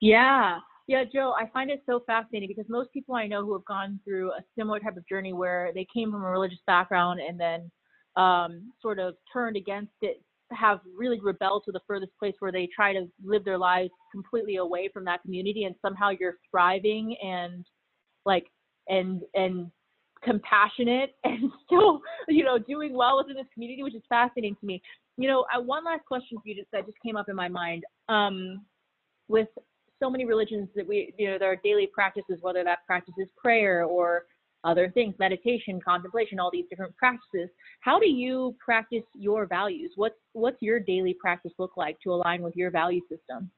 Yeah, 0.00 0.58
yeah, 0.86 1.04
Joe, 1.04 1.34
I 1.38 1.48
find 1.52 1.70
it 1.70 1.82
so 1.86 2.00
fascinating 2.06 2.48
because 2.48 2.68
most 2.68 2.92
people 2.92 3.14
I 3.14 3.26
know 3.26 3.44
who 3.44 3.52
have 3.52 3.64
gone 3.64 4.00
through 4.04 4.32
a 4.32 4.42
similar 4.58 4.80
type 4.80 4.96
of 4.96 5.06
journey 5.06 5.32
where 5.32 5.70
they 5.74 5.86
came 5.94 6.10
from 6.10 6.24
a 6.24 6.30
religious 6.30 6.58
background 6.66 7.20
and 7.20 7.38
then 7.38 7.70
um, 8.16 8.72
sort 8.82 8.98
of 8.98 9.14
turned 9.32 9.56
against 9.56 9.92
it 10.02 10.22
have 10.50 10.80
really 10.96 11.20
rebelled 11.20 11.62
to 11.64 11.70
the 11.70 11.80
furthest 11.86 12.10
place 12.18 12.34
where 12.40 12.50
they 12.50 12.68
try 12.74 12.92
to 12.92 13.06
live 13.24 13.44
their 13.44 13.58
lives 13.58 13.92
completely 14.10 14.56
away 14.56 14.88
from 14.92 15.04
that 15.04 15.22
community 15.22 15.62
and 15.62 15.76
somehow 15.80 16.10
you're 16.10 16.38
thriving 16.50 17.14
and 17.22 17.64
like 18.26 18.46
and 18.88 19.22
and 19.34 19.70
compassionate 20.24 21.14
and 21.24 21.52
still 21.64 22.00
you 22.26 22.42
know 22.42 22.58
doing 22.58 22.94
well 22.94 23.16
within 23.18 23.36
this 23.36 23.46
community 23.54 23.84
which 23.84 23.94
is 23.94 24.02
fascinating 24.08 24.56
to 24.58 24.66
me. 24.66 24.82
You 25.18 25.28
know 25.28 25.44
I, 25.54 25.58
one 25.58 25.84
last 25.84 26.04
question 26.04 26.36
for 26.38 26.48
you 26.48 26.56
just 26.56 26.68
that 26.72 26.84
just 26.84 26.98
came 27.04 27.16
up 27.16 27.28
in 27.28 27.36
my 27.36 27.48
mind. 27.48 27.84
Um, 28.08 28.62
with 29.28 29.48
so 30.00 30.10
many 30.10 30.24
religions 30.24 30.68
that 30.74 30.86
we 30.86 31.12
you 31.18 31.30
know 31.30 31.38
there 31.38 31.52
are 31.52 31.56
daily 31.56 31.88
practices 31.92 32.38
whether 32.40 32.64
that 32.64 32.78
practice 32.86 33.14
is 33.18 33.28
prayer 33.36 33.84
or 33.84 34.24
other 34.64 34.90
things 34.90 35.14
meditation 35.18 35.80
contemplation 35.82 36.38
all 36.38 36.50
these 36.52 36.66
different 36.68 36.94
practices 36.96 37.48
how 37.80 37.98
do 37.98 38.08
you 38.08 38.54
practice 38.64 39.04
your 39.14 39.46
values? 39.46 39.92
What's 39.96 40.16
what's 40.32 40.60
your 40.60 40.80
daily 40.80 41.14
practice 41.20 41.52
look 41.58 41.76
like 41.76 41.98
to 42.02 42.12
align 42.12 42.42
with 42.42 42.56
your 42.56 42.70
value 42.70 43.00
system? 43.08 43.50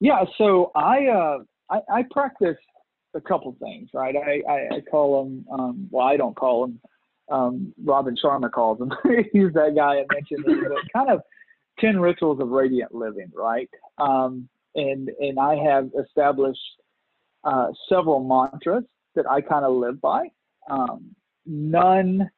Yeah 0.00 0.24
so 0.36 0.70
i 0.74 1.06
uh 1.06 1.38
i, 1.70 1.98
I 1.98 2.04
practice 2.10 2.58
a 3.14 3.20
couple 3.20 3.56
things 3.60 3.88
right? 3.94 4.14
I 4.16 4.42
i, 4.50 4.76
I 4.76 4.80
call 4.90 5.24
them 5.24 5.46
um 5.50 5.88
well 5.90 6.06
i 6.06 6.16
don't 6.16 6.36
call 6.36 6.66
them 6.66 6.80
um 7.30 7.74
robin 7.84 8.16
sharma 8.22 8.50
calls 8.50 8.78
them 8.78 8.90
he's 9.32 9.52
that 9.54 9.74
guy 9.76 9.96
i 10.00 10.04
mentioned 10.12 10.44
kind 10.94 11.10
of 11.10 11.20
10 11.80 11.98
rituals 11.98 12.40
of 12.40 12.48
radiant 12.48 12.94
living 12.94 13.30
right? 13.34 13.68
Um 13.98 14.48
and 14.74 15.10
and 15.20 15.38
i 15.38 15.54
have 15.56 15.90
established 16.04 16.60
uh, 17.44 17.68
several 17.88 18.20
mantras 18.20 18.84
that 19.14 19.28
I 19.28 19.40
kind 19.40 19.64
of 19.64 19.72
live 19.72 20.00
by. 20.00 20.28
Um, 20.70 21.14
none, 21.46 22.28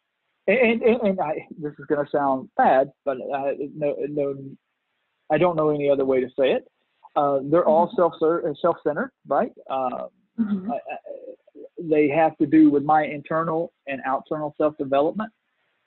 and, 0.47 0.83
and, 0.83 1.01
and 1.03 1.21
I, 1.21 1.47
this 1.59 1.73
is 1.79 1.87
going 1.87 2.05
to 2.05 2.11
sound 2.11 2.49
bad, 2.57 2.91
but 3.05 3.19
I, 3.35 3.55
no, 3.75 3.97
no, 4.09 4.37
I 5.31 5.39
don't 5.39 5.57
know 5.57 5.71
any 5.71 5.91
other 5.91 6.05
way 6.05 6.21
to 6.21 6.29
say 6.39 6.53
it. 6.53 6.69
Uh, 7.17 7.41
they're 7.45 7.67
all 7.67 7.89
mm-hmm. 7.89 7.97
self 7.97 8.57
self-centered, 8.61 9.11
right? 9.27 9.53
Um, 9.69 10.09
mm-hmm. 10.39 10.73
I, 10.73 10.79
they 11.83 12.09
have 12.09 12.37
to 12.39 12.47
do 12.47 12.71
with 12.71 12.85
my 12.85 13.05
internal 13.05 13.73
and 13.87 14.01
external 14.01 14.55
self-development. 14.59 15.33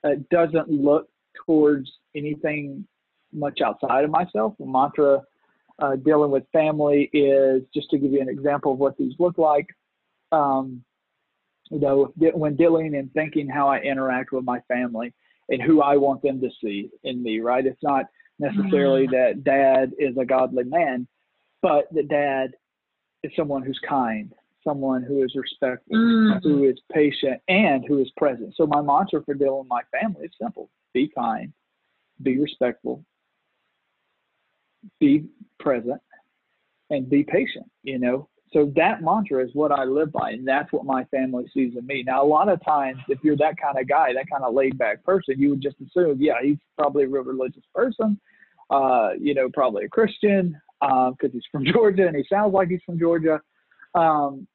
It 0.03 0.27
doesn't 0.29 0.69
look 0.69 1.07
towards 1.45 1.89
anything 2.15 2.85
much 3.31 3.61
outside 3.61 4.03
of 4.03 4.09
myself. 4.09 4.55
The 4.59 4.65
mantra 4.65 5.21
uh, 5.79 5.95
dealing 5.95 6.31
with 6.31 6.43
family 6.53 7.09
is 7.13 7.63
just 7.73 7.89
to 7.89 7.97
give 7.97 8.11
you 8.11 8.21
an 8.21 8.29
example 8.29 8.73
of 8.73 8.79
what 8.79 8.97
these 8.97 9.13
look 9.19 9.37
like 9.37 9.67
um, 10.31 10.83
you 11.69 11.79
know, 11.79 12.13
when 12.15 12.55
dealing 12.55 12.95
and 12.95 13.11
thinking 13.13 13.47
how 13.47 13.67
I 13.67 13.79
interact 13.79 14.31
with 14.31 14.43
my 14.43 14.59
family 14.67 15.13
and 15.49 15.61
who 15.61 15.81
I 15.81 15.97
want 15.97 16.21
them 16.21 16.41
to 16.41 16.49
see 16.61 16.89
in 17.03 17.23
me, 17.23 17.39
right? 17.39 17.65
It's 17.65 17.81
not 17.81 18.05
necessarily 18.39 19.07
mm-hmm. 19.07 19.15
that 19.15 19.43
dad 19.43 19.91
is 19.97 20.17
a 20.17 20.25
godly 20.25 20.65
man, 20.65 21.07
but 21.61 21.85
that 21.93 22.09
dad 22.09 22.51
is 23.23 23.31
someone 23.35 23.63
who's 23.63 23.79
kind, 23.87 24.33
someone 24.63 25.03
who 25.03 25.23
is 25.23 25.33
respectful, 25.35 25.95
mm-hmm. 25.95 26.47
who 26.47 26.69
is 26.69 26.79
patient, 26.91 27.41
and 27.47 27.85
who 27.87 28.01
is 28.01 28.11
present. 28.17 28.53
So 28.55 28.67
my 28.67 28.81
mantra 28.81 29.23
for 29.23 29.33
dealing 29.33 29.59
with 29.59 29.67
my 29.67 29.81
family 29.91 30.25
is 30.25 30.31
simple: 30.41 30.69
be 30.93 31.11
kind, 31.15 31.53
be 32.21 32.39
respectful, 32.39 33.03
be 34.99 35.25
present, 35.59 36.01
and 36.89 37.09
be 37.09 37.23
patient. 37.23 37.65
You 37.83 37.99
know, 37.99 38.29
so 38.53 38.71
that 38.75 39.01
mantra 39.01 39.43
is 39.43 39.49
what 39.53 39.71
I 39.71 39.83
live 39.83 40.11
by, 40.11 40.31
and 40.31 40.47
that's 40.47 40.71
what 40.71 40.85
my 40.85 41.03
family 41.05 41.45
sees 41.53 41.73
in 41.75 41.85
me. 41.87 42.03
Now, 42.05 42.23
a 42.23 42.27
lot 42.27 42.49
of 42.49 42.63
times, 42.63 42.99
if 43.09 43.17
you're 43.23 43.37
that 43.37 43.57
kind 43.57 43.79
of 43.79 43.87
guy, 43.87 44.13
that 44.13 44.29
kind 44.29 44.43
of 44.43 44.53
laid 44.53 44.77
back 44.77 45.03
person, 45.03 45.35
you 45.39 45.49
would 45.49 45.61
just 45.61 45.77
assume, 45.81 46.17
yeah, 46.21 46.35
he's 46.41 46.57
probably 46.77 47.05
a 47.05 47.07
real 47.07 47.23
religious 47.23 47.63
person, 47.73 48.19
uh, 48.69 49.09
you 49.19 49.33
know, 49.33 49.49
probably 49.51 49.85
a 49.85 49.89
Christian 49.89 50.55
because 50.79 51.15
uh, 51.23 51.33
he's 51.33 51.43
from 51.51 51.65
Georgia 51.73 52.07
and 52.07 52.15
he 52.15 52.23
sounds 52.31 52.53
like 52.53 52.67
he's 52.67 52.81
from 52.85 52.99
Georgia. 52.99 53.41
Um, 53.95 54.47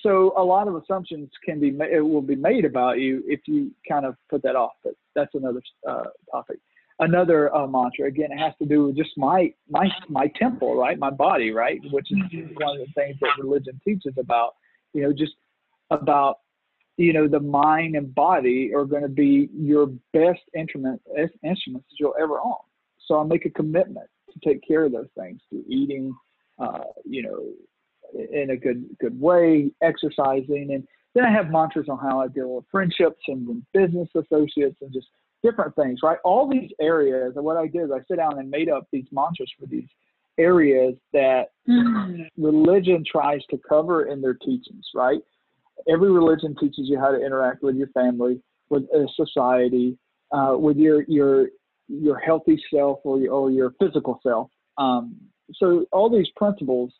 so 0.00 0.32
a 0.36 0.42
lot 0.42 0.68
of 0.68 0.76
assumptions 0.76 1.28
can 1.44 1.60
be 1.60 1.76
it 1.92 2.00
will 2.00 2.22
be 2.22 2.36
made 2.36 2.64
about 2.64 3.00
you 3.00 3.22
if 3.26 3.40
you 3.46 3.70
kind 3.86 4.06
of 4.06 4.14
put 4.30 4.42
that 4.44 4.56
off. 4.56 4.72
But 4.82 4.94
that's 5.14 5.34
another 5.34 5.60
uh, 5.88 6.04
topic 6.30 6.58
another 6.98 7.54
uh, 7.54 7.66
mantra. 7.66 8.06
Again 8.06 8.32
it 8.32 8.38
has 8.38 8.52
to 8.60 8.66
do 8.66 8.86
with 8.86 8.96
just 8.96 9.10
my 9.16 9.52
my 9.68 9.88
my 10.08 10.30
temple 10.38 10.76
right? 10.76 10.98
My 10.98 11.10
body 11.10 11.50
right? 11.50 11.80
Which 11.90 12.10
is 12.10 12.18
mm-hmm. 12.18 12.54
one 12.54 12.80
of 12.80 12.86
the 12.86 12.92
things 12.94 13.16
that 13.20 13.30
religion 13.38 13.80
teaches 13.84 14.14
about 14.18 14.54
you 14.92 15.02
know 15.02 15.12
just 15.12 15.34
about 15.90 16.38
you 16.96 17.12
know 17.12 17.28
the 17.28 17.40
mind 17.40 17.96
and 17.96 18.14
body 18.14 18.72
are 18.74 18.84
going 18.84 19.02
to 19.02 19.08
be 19.08 19.48
your 19.54 19.86
best 20.12 20.42
instrument 20.56 21.00
instruments 21.42 21.86
that 21.90 21.96
you'll 21.98 22.14
ever 22.20 22.40
own. 22.40 22.54
So 23.06 23.20
i 23.20 23.24
make 23.24 23.44
a 23.44 23.50
commitment 23.50 24.08
to 24.32 24.48
take 24.48 24.66
care 24.66 24.84
of 24.84 24.92
those 24.92 25.08
things 25.18 25.40
through 25.48 25.64
eating 25.68 26.14
uh, 26.58 26.84
you 27.04 27.22
know 27.22 27.44
in 28.32 28.50
a 28.50 28.56
good 28.56 28.86
good 29.00 29.18
way 29.20 29.70
exercising 29.82 30.68
and 30.72 30.86
then 31.14 31.24
i 31.24 31.32
have 31.32 31.50
mantras 31.50 31.88
on 31.88 31.98
how 31.98 32.20
i 32.20 32.28
deal 32.28 32.54
with 32.54 32.64
friendships 32.70 33.20
and 33.26 33.62
business 33.72 34.08
associates 34.14 34.76
and 34.82 34.92
just 34.92 35.08
different 35.44 35.76
things, 35.76 36.00
right? 36.02 36.18
All 36.24 36.48
these 36.48 36.70
areas, 36.80 37.34
and 37.36 37.44
what 37.44 37.56
I 37.56 37.68
did 37.68 37.84
is 37.84 37.90
I 37.94 38.00
sit 38.08 38.16
down 38.16 38.38
and 38.38 38.50
made 38.50 38.68
up 38.68 38.88
these 38.90 39.04
mantras 39.12 39.52
for 39.60 39.66
these 39.66 39.88
areas 40.38 40.94
that 41.12 41.50
mm-hmm. 41.68 42.22
religion 42.42 43.04
tries 43.10 43.40
to 43.50 43.60
cover 43.68 44.06
in 44.06 44.20
their 44.20 44.34
teachings, 44.34 44.86
right? 44.94 45.20
Every 45.88 46.10
religion 46.10 46.56
teaches 46.58 46.88
you 46.88 46.98
how 46.98 47.10
to 47.12 47.24
interact 47.24 47.62
with 47.62 47.76
your 47.76 47.88
family, 47.88 48.40
with 48.70 48.84
a 48.84 49.06
society, 49.14 49.98
uh, 50.32 50.56
with 50.58 50.76
your 50.76 51.02
your 51.02 51.48
your 51.88 52.18
healthy 52.18 52.60
self 52.72 53.00
or 53.04 53.18
your, 53.18 53.32
or 53.32 53.50
your 53.50 53.74
physical 53.78 54.18
self. 54.22 54.50
Um, 54.78 55.16
so 55.54 55.84
all 55.92 56.08
these 56.08 56.28
principles 56.36 56.92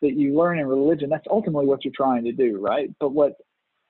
that 0.00 0.14
you 0.14 0.36
learn 0.36 0.58
in 0.58 0.66
religion, 0.66 1.10
that's 1.10 1.26
ultimately 1.30 1.66
what 1.66 1.84
you're 1.84 1.92
trying 1.94 2.24
to 2.24 2.32
do, 2.32 2.58
right? 2.60 2.88
But 2.98 3.10
what 3.12 3.34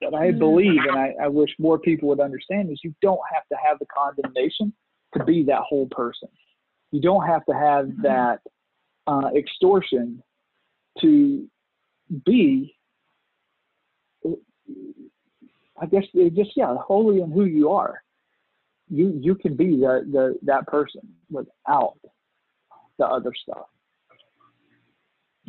that 0.05 0.17
I 0.17 0.29
mm-hmm. 0.29 0.39
believe 0.39 0.81
and 0.87 0.97
I, 0.97 1.13
I 1.23 1.27
wish 1.27 1.49
more 1.59 1.79
people 1.79 2.09
would 2.09 2.19
understand 2.19 2.71
is 2.71 2.79
you 2.83 2.93
don't 3.01 3.19
have 3.33 3.47
to 3.49 3.57
have 3.63 3.79
the 3.79 3.85
condemnation 3.85 4.73
to 5.17 5.23
be 5.23 5.43
that 5.43 5.61
whole 5.61 5.87
person. 5.87 6.29
You 6.91 7.01
don't 7.01 7.25
have 7.25 7.45
to 7.45 7.53
have 7.53 7.85
mm-hmm. 7.85 8.01
that 8.03 8.39
uh, 9.07 9.29
extortion 9.35 10.21
to 11.01 11.47
be, 12.25 12.75
I 15.81 15.85
guess, 15.87 16.03
just 16.33 16.51
yeah, 16.55 16.75
holy 16.77 17.21
in 17.21 17.31
who 17.31 17.45
you 17.45 17.71
are. 17.71 18.01
You 18.89 19.17
you 19.19 19.35
can 19.35 19.55
be 19.55 19.77
the, 19.77 20.07
the 20.11 20.39
that 20.43 20.67
person 20.67 21.01
without 21.29 21.97
the 22.99 23.05
other 23.05 23.33
stuff. 23.33 23.65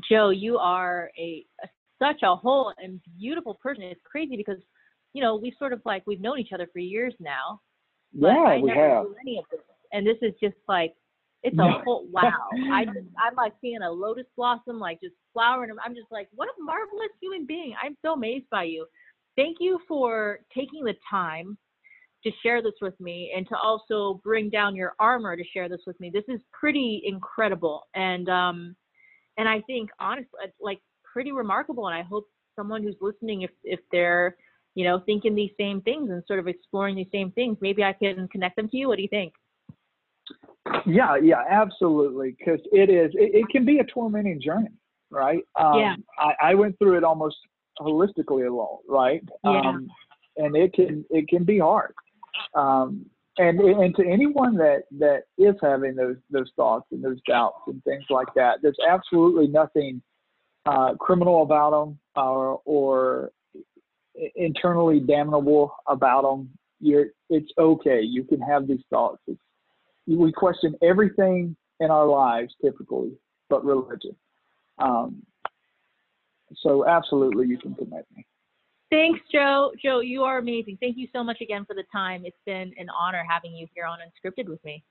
Joe, 0.08 0.30
you 0.30 0.58
are 0.58 1.10
a, 1.18 1.44
a 1.62 1.68
such 1.98 2.22
a 2.22 2.34
whole 2.36 2.72
and 2.78 3.00
beautiful 3.18 3.54
person. 3.54 3.84
It's 3.84 4.00
crazy 4.04 4.36
because, 4.36 4.58
you 5.12 5.22
know, 5.22 5.36
we 5.36 5.54
sort 5.58 5.72
of 5.72 5.80
like 5.84 6.02
we've 6.06 6.20
known 6.20 6.38
each 6.38 6.52
other 6.52 6.68
for 6.72 6.78
years 6.78 7.14
now. 7.20 7.60
Yeah, 8.12 8.58
we 8.58 8.70
have. 8.70 9.06
This. 9.24 9.60
And 9.92 10.06
this 10.06 10.16
is 10.22 10.32
just 10.42 10.56
like 10.68 10.94
It's 11.42 11.58
a 11.58 11.82
whole 11.84 12.06
wow. 12.10 12.32
I 12.72 12.84
just 12.86 12.98
I'm 13.18 13.34
like 13.36 13.52
seeing 13.60 13.82
a 13.82 13.90
lotus 13.90 14.26
blossom 14.36 14.78
like 14.78 15.00
just 15.00 15.14
flowering. 15.32 15.70
I'm 15.84 15.94
just 15.94 16.10
like, 16.10 16.28
what 16.34 16.48
a 16.48 16.62
marvelous 16.62 17.10
human 17.20 17.46
being. 17.46 17.74
I'm 17.82 17.96
so 18.02 18.12
amazed 18.12 18.46
by 18.50 18.64
you. 18.64 18.86
Thank 19.36 19.58
you 19.60 19.78
for 19.86 20.40
taking 20.54 20.84
the 20.84 20.94
time 21.08 21.58
to 22.24 22.30
share 22.42 22.62
this 22.62 22.72
with 22.80 22.98
me 22.98 23.32
and 23.36 23.46
to 23.48 23.56
also 23.56 24.20
bring 24.24 24.50
down 24.50 24.74
your 24.74 24.94
armor 24.98 25.36
to 25.36 25.44
share 25.52 25.68
this 25.68 25.82
with 25.86 25.98
me. 26.00 26.10
This 26.12 26.24
is 26.28 26.40
pretty 26.52 27.02
incredible 27.04 27.86
and 27.94 28.28
um 28.28 28.76
and 29.38 29.48
I 29.48 29.60
think 29.62 29.90
honestly 30.00 30.30
like 30.60 30.80
pretty 31.16 31.32
remarkable 31.32 31.86
and 31.86 31.96
I 31.96 32.02
hope 32.02 32.28
someone 32.54 32.82
who's 32.82 32.94
listening 33.00 33.40
if 33.40 33.50
if 33.64 33.80
they're 33.90 34.36
you 34.74 34.84
know 34.84 35.00
thinking 35.06 35.34
these 35.34 35.52
same 35.58 35.80
things 35.80 36.10
and 36.10 36.22
sort 36.26 36.38
of 36.38 36.46
exploring 36.46 36.94
these 36.94 37.06
same 37.10 37.30
things 37.30 37.56
maybe 37.62 37.82
I 37.82 37.94
can 37.94 38.28
connect 38.28 38.56
them 38.56 38.68
to 38.68 38.76
you. 38.76 38.88
What 38.88 38.96
do 38.96 39.02
you 39.02 39.08
think? 39.08 39.32
Yeah, 40.84 41.16
yeah, 41.16 41.42
absolutely. 41.48 42.36
Because 42.38 42.60
it 42.70 42.90
is, 42.90 43.12
it, 43.14 43.34
it 43.34 43.48
can 43.48 43.64
be 43.64 43.78
a 43.78 43.84
tormenting 43.84 44.42
journey, 44.42 44.74
right? 45.10 45.42
Um, 45.58 45.78
Yeah. 45.78 45.94
I, 46.18 46.50
I 46.50 46.54
went 46.54 46.78
through 46.78 46.98
it 46.98 47.04
almost 47.04 47.36
holistically 47.80 48.46
alone, 48.46 48.80
right? 48.86 49.22
Yeah. 49.42 49.60
Um, 49.60 49.88
and 50.36 50.54
it 50.54 50.74
can, 50.74 51.02
it 51.08 51.28
can 51.28 51.44
be 51.44 51.60
hard. 51.60 51.94
Um, 52.54 53.06
and 53.38 53.58
and 53.58 53.96
to 53.96 54.02
anyone 54.06 54.54
that 54.56 54.82
that 54.98 55.22
is 55.38 55.54
having 55.62 55.94
those 55.94 56.16
those 56.30 56.50
thoughts 56.56 56.86
and 56.90 57.02
those 57.02 57.20
doubts 57.26 57.60
and 57.68 57.82
things 57.84 58.04
like 58.10 58.28
that, 58.34 58.58
there's 58.60 58.78
absolutely 58.86 59.46
nothing 59.46 60.02
uh, 60.66 60.94
criminal 60.94 61.42
about 61.42 61.70
them 61.70 61.98
or 62.16 62.60
or 62.64 63.30
internally 64.34 65.00
damnable 65.00 65.74
about 65.86 66.22
them. 66.22 66.50
You're, 66.80 67.06
it's 67.30 67.50
okay. 67.58 68.02
You 68.02 68.24
can 68.24 68.40
have 68.40 68.66
these 68.66 68.82
thoughts. 68.90 69.18
It's 69.26 69.40
we 70.06 70.30
question 70.32 70.74
everything 70.82 71.56
in 71.80 71.90
our 71.90 72.06
lives 72.06 72.54
typically, 72.62 73.12
but 73.50 73.64
religion. 73.64 74.14
Um, 74.78 75.22
so 76.62 76.86
absolutely, 76.86 77.48
you 77.48 77.58
can 77.58 77.74
connect 77.74 78.14
me. 78.16 78.24
Thanks, 78.90 79.18
Joe. 79.32 79.72
Joe, 79.82 79.98
you 79.98 80.22
are 80.22 80.38
amazing. 80.38 80.78
Thank 80.80 80.96
you 80.96 81.08
so 81.12 81.24
much 81.24 81.40
again 81.40 81.64
for 81.64 81.74
the 81.74 81.82
time. 81.90 82.22
It's 82.24 82.36
been 82.46 82.72
an 82.78 82.86
honor 82.88 83.24
having 83.28 83.52
you 83.52 83.66
here 83.74 83.84
on 83.84 83.98
Unscripted 83.98 84.48
with 84.48 84.64
me. 84.64 84.84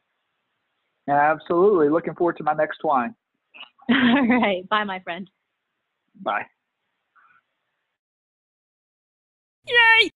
Absolutely, 1.08 1.88
looking 1.88 2.16
forward 2.16 2.36
to 2.38 2.44
my 2.44 2.54
next 2.54 2.80
twine. 2.80 3.16
All 3.90 4.28
right. 4.28 4.68
Bye, 4.68 4.84
my 4.84 5.00
friend. 5.00 5.30
Bye. 6.21 6.45
Yay! 9.67 10.12